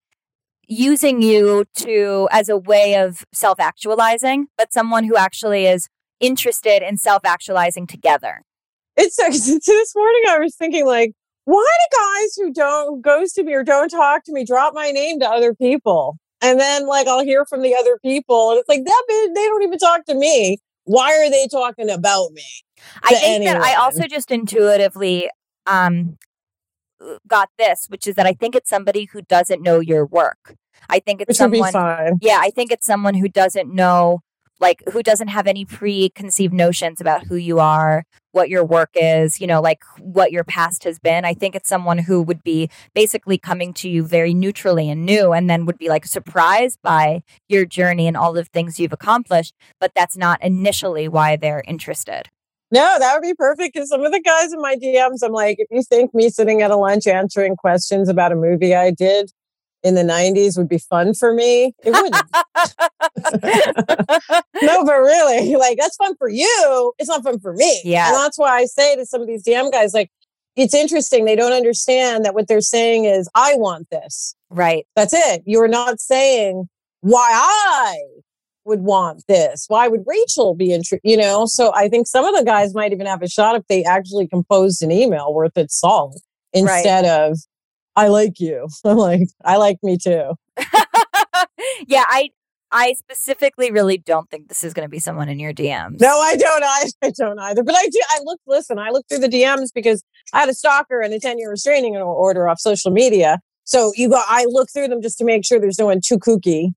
[0.66, 5.89] using you to as a way of self actualizing, but someone who actually is
[6.20, 8.43] interested in self actualizing together.
[8.97, 11.12] It's so, this morning I was thinking like,
[11.45, 14.91] why do guys who don't ghost to me or don't talk to me drop my
[14.91, 16.16] name to other people?
[16.43, 19.45] And then like I'll hear from the other people, and it's like that bitch, they
[19.47, 20.59] don't even talk to me.
[20.84, 22.45] Why are they talking about me?
[23.03, 23.55] I think anyone?
[23.55, 25.30] that I also just intuitively
[25.66, 26.16] um
[27.26, 30.57] got this, which is that I think it's somebody who doesn't know your work.
[30.88, 31.72] I think it's which someone
[32.20, 34.20] Yeah, I think it's someone who doesn't know
[34.61, 39.41] like who doesn't have any preconceived notions about who you are, what your work is,
[39.41, 41.25] you know, like what your past has been.
[41.25, 45.33] I think it's someone who would be basically coming to you very neutrally and new
[45.33, 49.55] and then would be like surprised by your journey and all the things you've accomplished,
[49.81, 52.29] but that's not initially why they're interested.
[52.73, 55.57] No, that would be perfect because some of the guys in my DMs, I'm like,
[55.59, 59.33] if you think me sitting at a lunch answering questions about a movie I did
[59.83, 62.14] in the 90s would be fun for me, it wouldn't.
[64.62, 66.93] no, but really, like that's fun for you.
[66.99, 67.81] It's not fun for me.
[67.85, 68.09] Yeah.
[68.09, 70.11] And that's why I say to some of these DM guys, like,
[70.57, 71.24] it's interesting.
[71.24, 74.35] They don't understand that what they're saying is, I want this.
[74.51, 74.87] Right.
[74.97, 75.43] That's it.
[75.47, 76.68] You're not saying
[77.01, 77.99] why I
[78.64, 79.64] would want this.
[79.68, 81.01] Why would Rachel be interested?
[81.03, 83.66] You know, so I think some of the guys might even have a shot if
[83.68, 86.20] they actually composed an email worth its salt
[86.53, 87.11] instead right.
[87.11, 87.39] of
[88.01, 88.66] I like you.
[88.84, 90.32] I'm like, I like me too.
[91.86, 92.30] yeah, I
[92.72, 96.01] I specifically really don't think this is going to be someone in your DMs.
[96.01, 96.62] No, I don't.
[96.62, 97.62] I, I don't either.
[97.62, 98.01] But I do.
[98.11, 98.40] I look.
[98.46, 101.51] Listen, I look through the DMs because I had a stalker and a ten year
[101.51, 103.38] restraining order off social media.
[103.64, 104.22] So you go.
[104.26, 106.70] I look through them just to make sure there's no one too kooky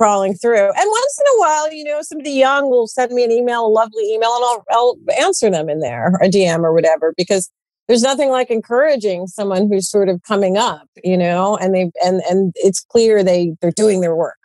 [0.00, 0.66] crawling through.
[0.66, 3.68] And once in a while, you know, somebody young will send me an email, a
[3.68, 7.48] lovely email, and I'll, I'll answer them in there, a DM or whatever, because
[7.88, 12.22] there's nothing like encouraging someone who's sort of coming up, you know, and they and
[12.30, 14.38] and it's clear they they're doing their work.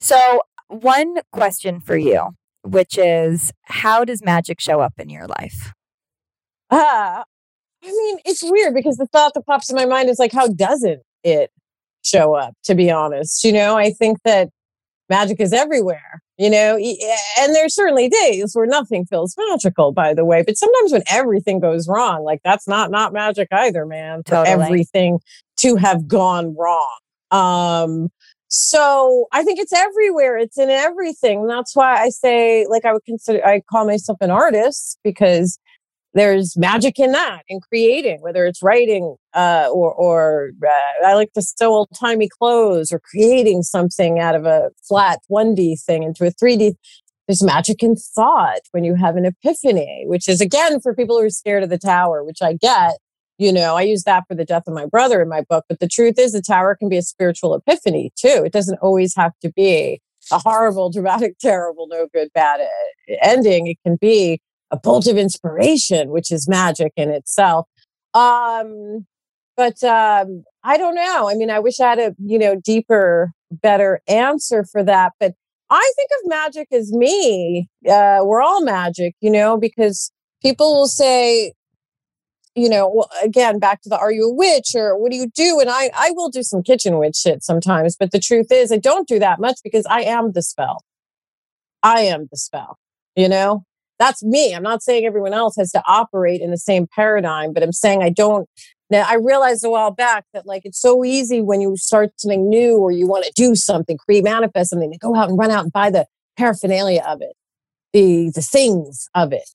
[0.00, 2.30] So, one question for you,
[2.62, 5.72] which is how does magic show up in your life?
[6.70, 7.22] Uh,
[7.82, 10.48] I mean, it's weird because the thought that pops in my mind is like how
[10.48, 11.50] doesn't it
[12.02, 13.44] show up, to be honest?
[13.44, 14.48] You know, I think that
[15.08, 16.78] magic is everywhere, you know,
[17.38, 21.60] and there's certainly days where nothing feels magical, by the way, but sometimes when everything
[21.60, 24.22] goes wrong, like that's not not magic either, man.
[24.22, 24.64] For totally.
[24.64, 25.18] everything
[25.58, 26.98] to have gone wrong.
[27.30, 28.08] Um,
[28.48, 30.38] so I think it's everywhere.
[30.38, 31.40] It's in everything.
[31.40, 35.58] And that's why I say, like, I would consider, I call myself an artist because
[36.14, 41.32] there's magic in that in creating whether it's writing uh, or, or uh, i like
[41.32, 46.26] to sew old timey clothes or creating something out of a flat 1d thing into
[46.26, 46.74] a 3d
[47.28, 51.24] there's magic in thought when you have an epiphany which is again for people who
[51.24, 52.98] are scared of the tower which i get
[53.38, 55.78] you know i use that for the death of my brother in my book but
[55.80, 58.42] the truth is the tower can be a spiritual epiphany too.
[58.44, 60.00] It doesn't always have to be
[60.30, 63.66] a horrible dramatic terrible no good bad uh, ending.
[63.66, 64.40] It can be
[64.70, 67.66] a bolt of inspiration, which is magic in itself.
[68.14, 69.06] Um,
[69.56, 71.28] but um, I don't know.
[71.28, 75.12] I mean, I wish I had a you know deeper, better answer for that.
[75.20, 75.34] But
[75.70, 77.68] I think of magic as me.
[77.88, 80.10] Uh, we're all magic, you know, because
[80.42, 81.52] people will say,
[82.56, 85.30] you know, well, again, back to the are you a witch or what do you
[85.34, 85.60] do?
[85.60, 88.78] And I, I will do some kitchen witch shit sometimes, but the truth is, I
[88.78, 90.82] don't do that much because I am the spell.
[91.82, 92.78] I am the spell,
[93.14, 93.64] you know?
[94.00, 94.54] That's me.
[94.54, 98.02] I'm not saying everyone else has to operate in the same paradigm, but I'm saying
[98.02, 98.48] I don't.
[98.88, 102.48] Now, I realized a while back that, like, it's so easy when you start something
[102.48, 105.52] new or you want to do something, create, manifest something, to go out and run
[105.52, 107.34] out and buy the paraphernalia of it,
[107.92, 109.50] the the things of it,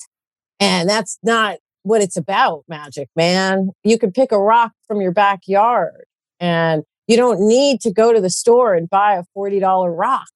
[0.60, 3.72] and that's not what it's about, magic, man.
[3.84, 6.06] You can pick a rock from your backyard
[6.39, 10.28] and you don't need to go to the store and buy a $40 rock.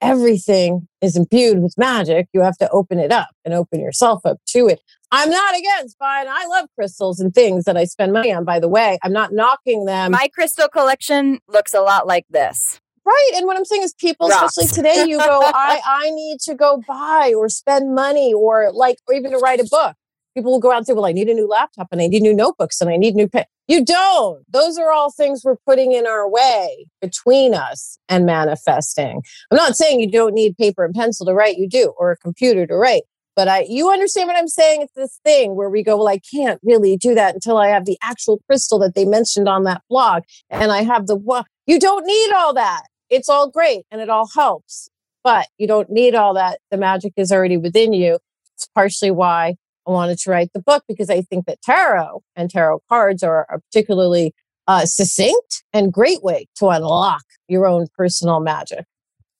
[0.00, 2.28] Everything is imbued with magic.
[2.32, 4.80] You have to open it up and open yourself up to it.
[5.12, 6.28] I'm not against buying.
[6.28, 8.98] I love crystals and things that I spend money on, by the way.
[9.02, 10.12] I'm not knocking them.
[10.12, 12.80] My crystal collection looks a lot like this.
[13.04, 13.30] Right.
[13.34, 14.56] And what I'm saying is people, Rocks.
[14.56, 18.98] especially today, you go, I, I need to go buy or spend money or like,
[19.08, 19.96] or even to write a book.
[20.36, 22.22] People will go out and say, well, I need a new laptop and I need
[22.22, 23.46] new notebooks and I need new pen.
[23.70, 24.44] You don't.
[24.50, 29.22] Those are all things we're putting in our way between us and manifesting.
[29.48, 31.56] I'm not saying you don't need paper and pencil to write.
[31.56, 33.02] You do, or a computer to write.
[33.36, 34.82] But I, you understand what I'm saying?
[34.82, 37.84] It's this thing where we go, well, I can't really do that until I have
[37.84, 41.44] the actual crystal that they mentioned on that blog, and I have the.
[41.68, 42.82] You don't need all that.
[43.08, 44.88] It's all great and it all helps,
[45.22, 46.58] but you don't need all that.
[46.72, 48.18] The magic is already within you.
[48.56, 49.54] It's partially why
[49.86, 53.46] I wanted to write the book because I think that tarot and tarot cards are
[53.50, 54.34] a particularly
[54.66, 58.84] uh, succinct and great way to unlock your own personal magic.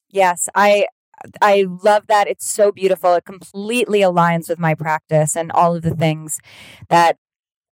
[0.09, 0.86] Yes, I
[1.43, 2.28] I love that.
[2.28, 3.14] It's so beautiful.
[3.14, 6.41] It completely aligns with my practice and all of the things
[6.88, 7.16] that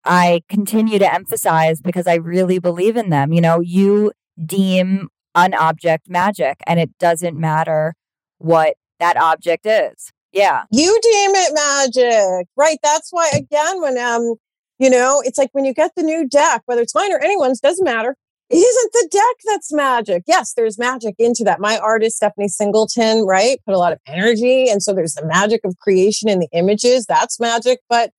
[0.04, 3.32] I continue to emphasize because I really believe in them.
[3.34, 4.12] You know, you
[4.44, 7.94] deem an object magic and it doesn't matter
[8.38, 10.12] what that object is.
[10.38, 10.64] Yeah.
[10.72, 12.78] You deem it magic, right?
[12.84, 14.36] That's why, again, when um,
[14.80, 17.60] you know, it's like when you get the new deck, whether it's mine or anyone's,
[17.60, 18.16] doesn't matter.
[18.50, 20.24] It isn't the deck that's magic.
[20.26, 21.60] Yes, there's magic into that.
[21.60, 24.70] My artist, Stephanie Singleton, right, put a lot of energy.
[24.70, 27.06] And so there's the magic of creation in the images.
[27.08, 27.80] That's magic.
[27.90, 28.12] But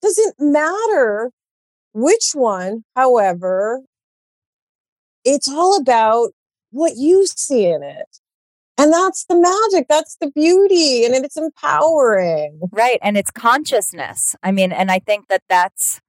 [0.00, 1.32] doesn't matter
[1.92, 3.82] which one, however,
[5.24, 6.30] it's all about
[6.70, 8.20] what you see in it.
[8.76, 9.86] And that's the magic.
[9.88, 11.04] That's the beauty.
[11.04, 12.60] And it's empowering.
[12.72, 12.98] Right.
[13.02, 14.34] And it's consciousness.
[14.42, 16.00] I mean, and I think that that's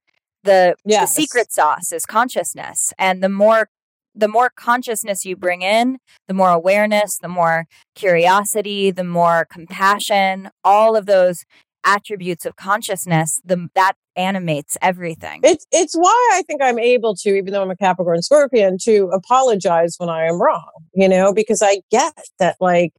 [0.43, 1.15] the, Yes.
[1.15, 2.91] the secret sauce is consciousness.
[2.97, 3.69] And the more
[4.17, 5.97] the more consciousness you bring in,
[6.29, 11.43] the more awareness, the more curiosity, the more compassion, all of those
[11.83, 15.41] attributes of consciousness, the that animates everything.
[15.43, 19.09] It's it's why I think I'm able to, even though I'm a Capricorn Scorpion, to
[19.13, 22.93] apologize when I am wrong, you know, because I get that like,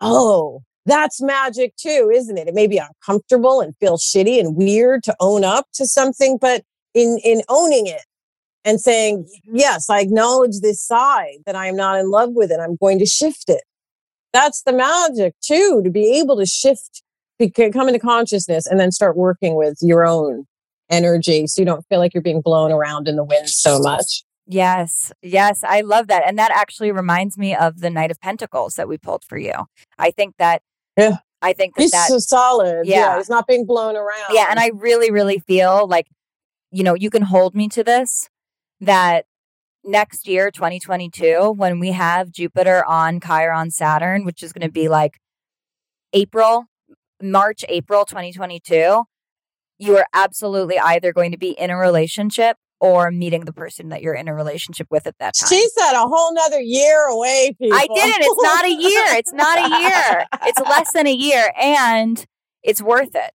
[0.00, 2.48] oh, that's magic too, isn't it?
[2.48, 6.62] It may be uncomfortable and feel shitty and weird to own up to something, but
[6.94, 8.04] in in owning it
[8.64, 12.60] and saying, yes, I acknowledge this side that I am not in love with it.
[12.60, 13.62] I'm going to shift it.
[14.32, 17.02] That's the magic too, to be able to shift,
[17.72, 20.46] come into consciousness and then start working with your own
[20.90, 24.24] energy so you don't feel like you're being blown around in the wind so much.
[24.46, 26.22] Yes, yes, I love that.
[26.26, 29.52] And that actually reminds me of the Knight of Pentacles that we pulled for you.
[29.98, 30.62] I think that
[30.96, 31.16] Yeah.
[31.42, 32.86] I think that, He's that so solid.
[32.86, 33.00] Yeah.
[33.00, 33.16] Yeah.
[33.18, 34.32] He's not being blown around.
[34.32, 36.06] yeah, and I really, really feel like,
[36.72, 38.28] you know, you can hold me to this
[38.80, 39.26] that
[39.84, 44.88] next year, 2022, when we have Jupiter on Chiron Saturn, which is going to be
[44.88, 45.18] like
[46.12, 46.64] April,
[47.22, 49.04] March, April 2022,
[49.78, 54.02] you are absolutely either going to be in a relationship or meeting the person that
[54.02, 55.48] you're in a relationship with at that time.
[55.48, 57.76] She said a whole nother year away, people.
[57.76, 58.16] I didn't.
[58.20, 59.04] It's not a year.
[59.18, 60.26] It's not a year.
[60.44, 62.24] It's less than a year and
[62.62, 63.32] it's worth it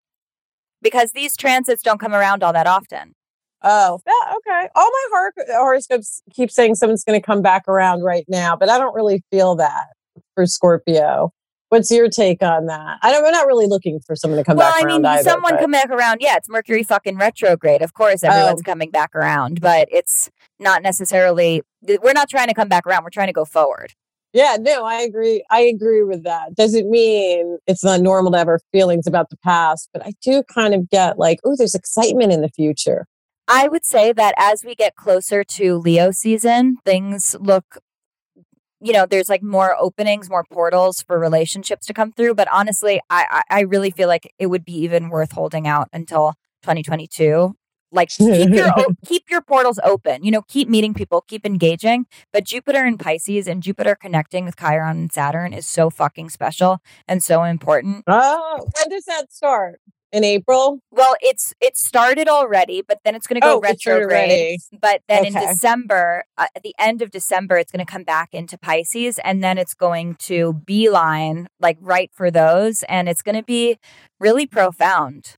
[0.82, 3.14] because these transits don't come around all that often.
[3.62, 4.68] Oh, yeah, okay.
[4.74, 8.68] All my hor- horoscopes keep saying someone's going to come back around right now, but
[8.68, 9.86] I don't really feel that
[10.34, 11.32] for Scorpio.
[11.74, 12.98] What's your take on that?
[13.02, 15.02] I don't, I'm not really looking for someone to come well, back Well, I around
[15.02, 15.28] mean, either.
[15.28, 16.18] someone but- come back around.
[16.20, 17.82] Yeah, it's Mercury fucking retrograde.
[17.82, 18.64] Of course, everyone's Oh.
[18.64, 23.02] coming back around, but it's not necessarily, we're not trying to come back around.
[23.02, 23.94] We're trying to go forward.
[24.32, 25.44] Yeah, no, I agree.
[25.50, 26.54] I agree with that.
[26.54, 30.44] Doesn't mean it's not normal to have our feelings about the past, but I do
[30.44, 33.06] kind of get like, oh, there's excitement in the future.
[33.48, 37.78] I would say that as we get closer to Leo season, things look,
[38.84, 42.34] you know, there's like more openings, more portals for relationships to come through.
[42.34, 45.88] But honestly, I, I, I really feel like it would be even worth holding out
[45.92, 47.56] until 2022
[47.94, 48.72] like keep your
[49.06, 50.24] keep your portals open.
[50.24, 52.06] You know, keep meeting people, keep engaging.
[52.32, 56.80] But Jupiter and Pisces and Jupiter connecting with Chiron and Saturn is so fucking special
[57.08, 58.04] and so important.
[58.06, 59.80] Oh, when does that start?
[60.14, 60.78] In April?
[60.92, 64.60] Well, it's it started already, but then it's going to go Oh, retrograde.
[64.80, 68.28] But then in December, uh, at the end of December, it's going to come back
[68.32, 73.34] into Pisces, and then it's going to beeline like right for those, and it's going
[73.34, 73.76] to be
[74.20, 75.34] really profound.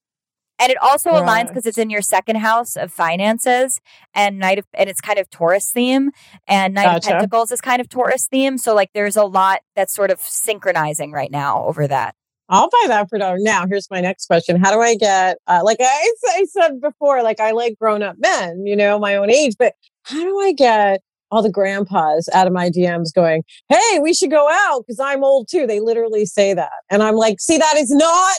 [0.58, 3.80] And it also aligns because it's in your second house of finances,
[4.12, 6.10] and Knight of, and it's kind of Taurus theme,
[6.46, 7.08] and Knight Gotcha.
[7.08, 8.58] of Pentacles is kind of Taurus theme.
[8.58, 12.14] So like, there's a lot that's sort of synchronizing right now over that.
[12.48, 13.34] I'll buy that for now.
[13.36, 14.56] Now, here's my next question.
[14.56, 18.16] How do I get, uh, like I, I said before, like I like grown up
[18.18, 19.74] men, you know, my own age, but
[20.04, 24.30] how do I get all the grandpas out of my DMs going, hey, we should
[24.30, 25.66] go out because I'm old too?
[25.66, 26.70] They literally say that.
[26.88, 28.36] And I'm like, see, that is not,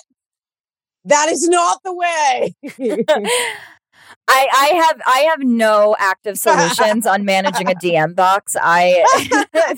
[1.06, 2.56] that is not the way.
[4.30, 8.56] I, I have I have no active solutions on managing a DM box.
[8.62, 9.04] I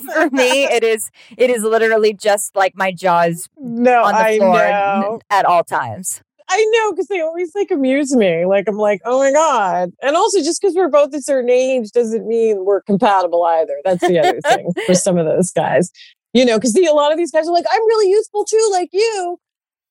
[0.14, 4.38] for me it is it is literally just like my jaws no, on the I
[4.38, 5.20] floor know.
[5.30, 6.22] at all times.
[6.52, 8.44] I know because they always like amuse me.
[8.44, 9.92] Like I'm like, oh my god.
[10.02, 13.76] And also, just because we're both a certain age doesn't mean we're compatible either.
[13.84, 15.92] That's the other thing for some of those guys.
[16.32, 18.88] You know, because a lot of these guys are like, I'm really useful too, like
[18.92, 19.38] you.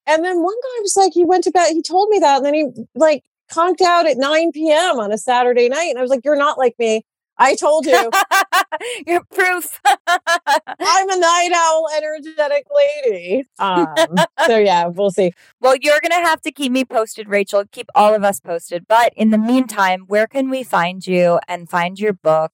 [0.05, 1.71] And then one guy was like, he went to bed.
[1.71, 4.99] He told me that, and then he like conked out at 9 p.m.
[4.99, 7.03] on a Saturday night, and I was like, you're not like me.
[7.37, 8.11] I told you,
[9.07, 9.79] You're proof.
[10.07, 13.45] I'm a night owl, energetic lady.
[13.57, 13.95] Um,
[14.45, 15.33] so yeah, we'll see.
[15.59, 17.63] well, you're gonna have to keep me posted, Rachel.
[17.71, 18.85] Keep all of us posted.
[18.87, 22.51] But in the meantime, where can we find you and find your book?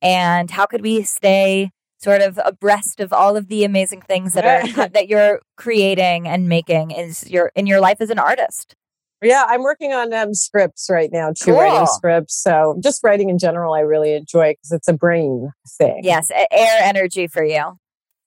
[0.00, 1.70] And how could we stay
[2.00, 6.48] sort of abreast of all of the amazing things that are that you're creating and
[6.48, 8.74] making is your in your life as an artist?
[9.22, 11.60] Yeah, I'm working on um, scripts right now, too, Cool.
[11.60, 12.40] writing scripts.
[12.40, 16.00] So just writing in general, I really enjoy because it's a brain thing.
[16.04, 17.78] Yes, air energy for you.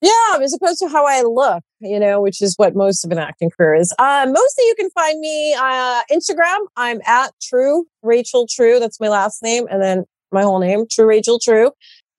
[0.01, 3.19] Yeah, as opposed to how I look, you know, which is what most of an
[3.19, 3.93] acting career is.
[3.99, 6.57] Uh, mostly you can find me uh, Instagram.
[6.75, 8.79] I'm at True Rachel True.
[8.79, 11.71] That's my last name, and then my whole name, True Rachel True.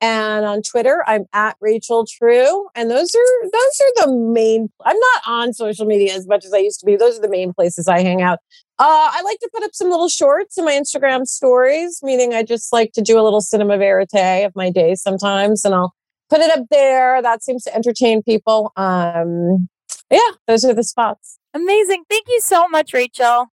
[0.03, 2.67] And on Twitter, I'm at Rachel True.
[2.75, 4.69] And those are those are the main.
[4.85, 6.97] I'm not on social media as much as I used to be.
[6.97, 8.41] Those are the main places I hang out.
[8.81, 12.43] Uh, I like to put up some little shorts in my Instagram stories, meaning I
[12.43, 15.95] just like to do a little cinema verite of my day sometimes, and I'll
[16.29, 17.23] put it up there.
[17.23, 18.73] That seems to entertain people.
[18.77, 19.69] Um,
[20.11, 21.39] yeah, those are the spots.
[21.55, 22.03] Amazing.
[22.11, 23.52] Thank you so much, Rachel.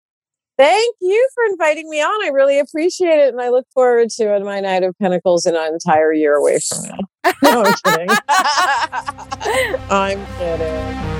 [0.59, 2.27] Thank you for inviting me on.
[2.27, 3.29] I really appreciate it.
[3.29, 6.59] And I look forward to it, my Knight of Pentacles in an entire year away
[6.59, 6.99] from now.
[7.41, 8.09] No, I'm kidding.
[9.91, 11.18] I'm kidding.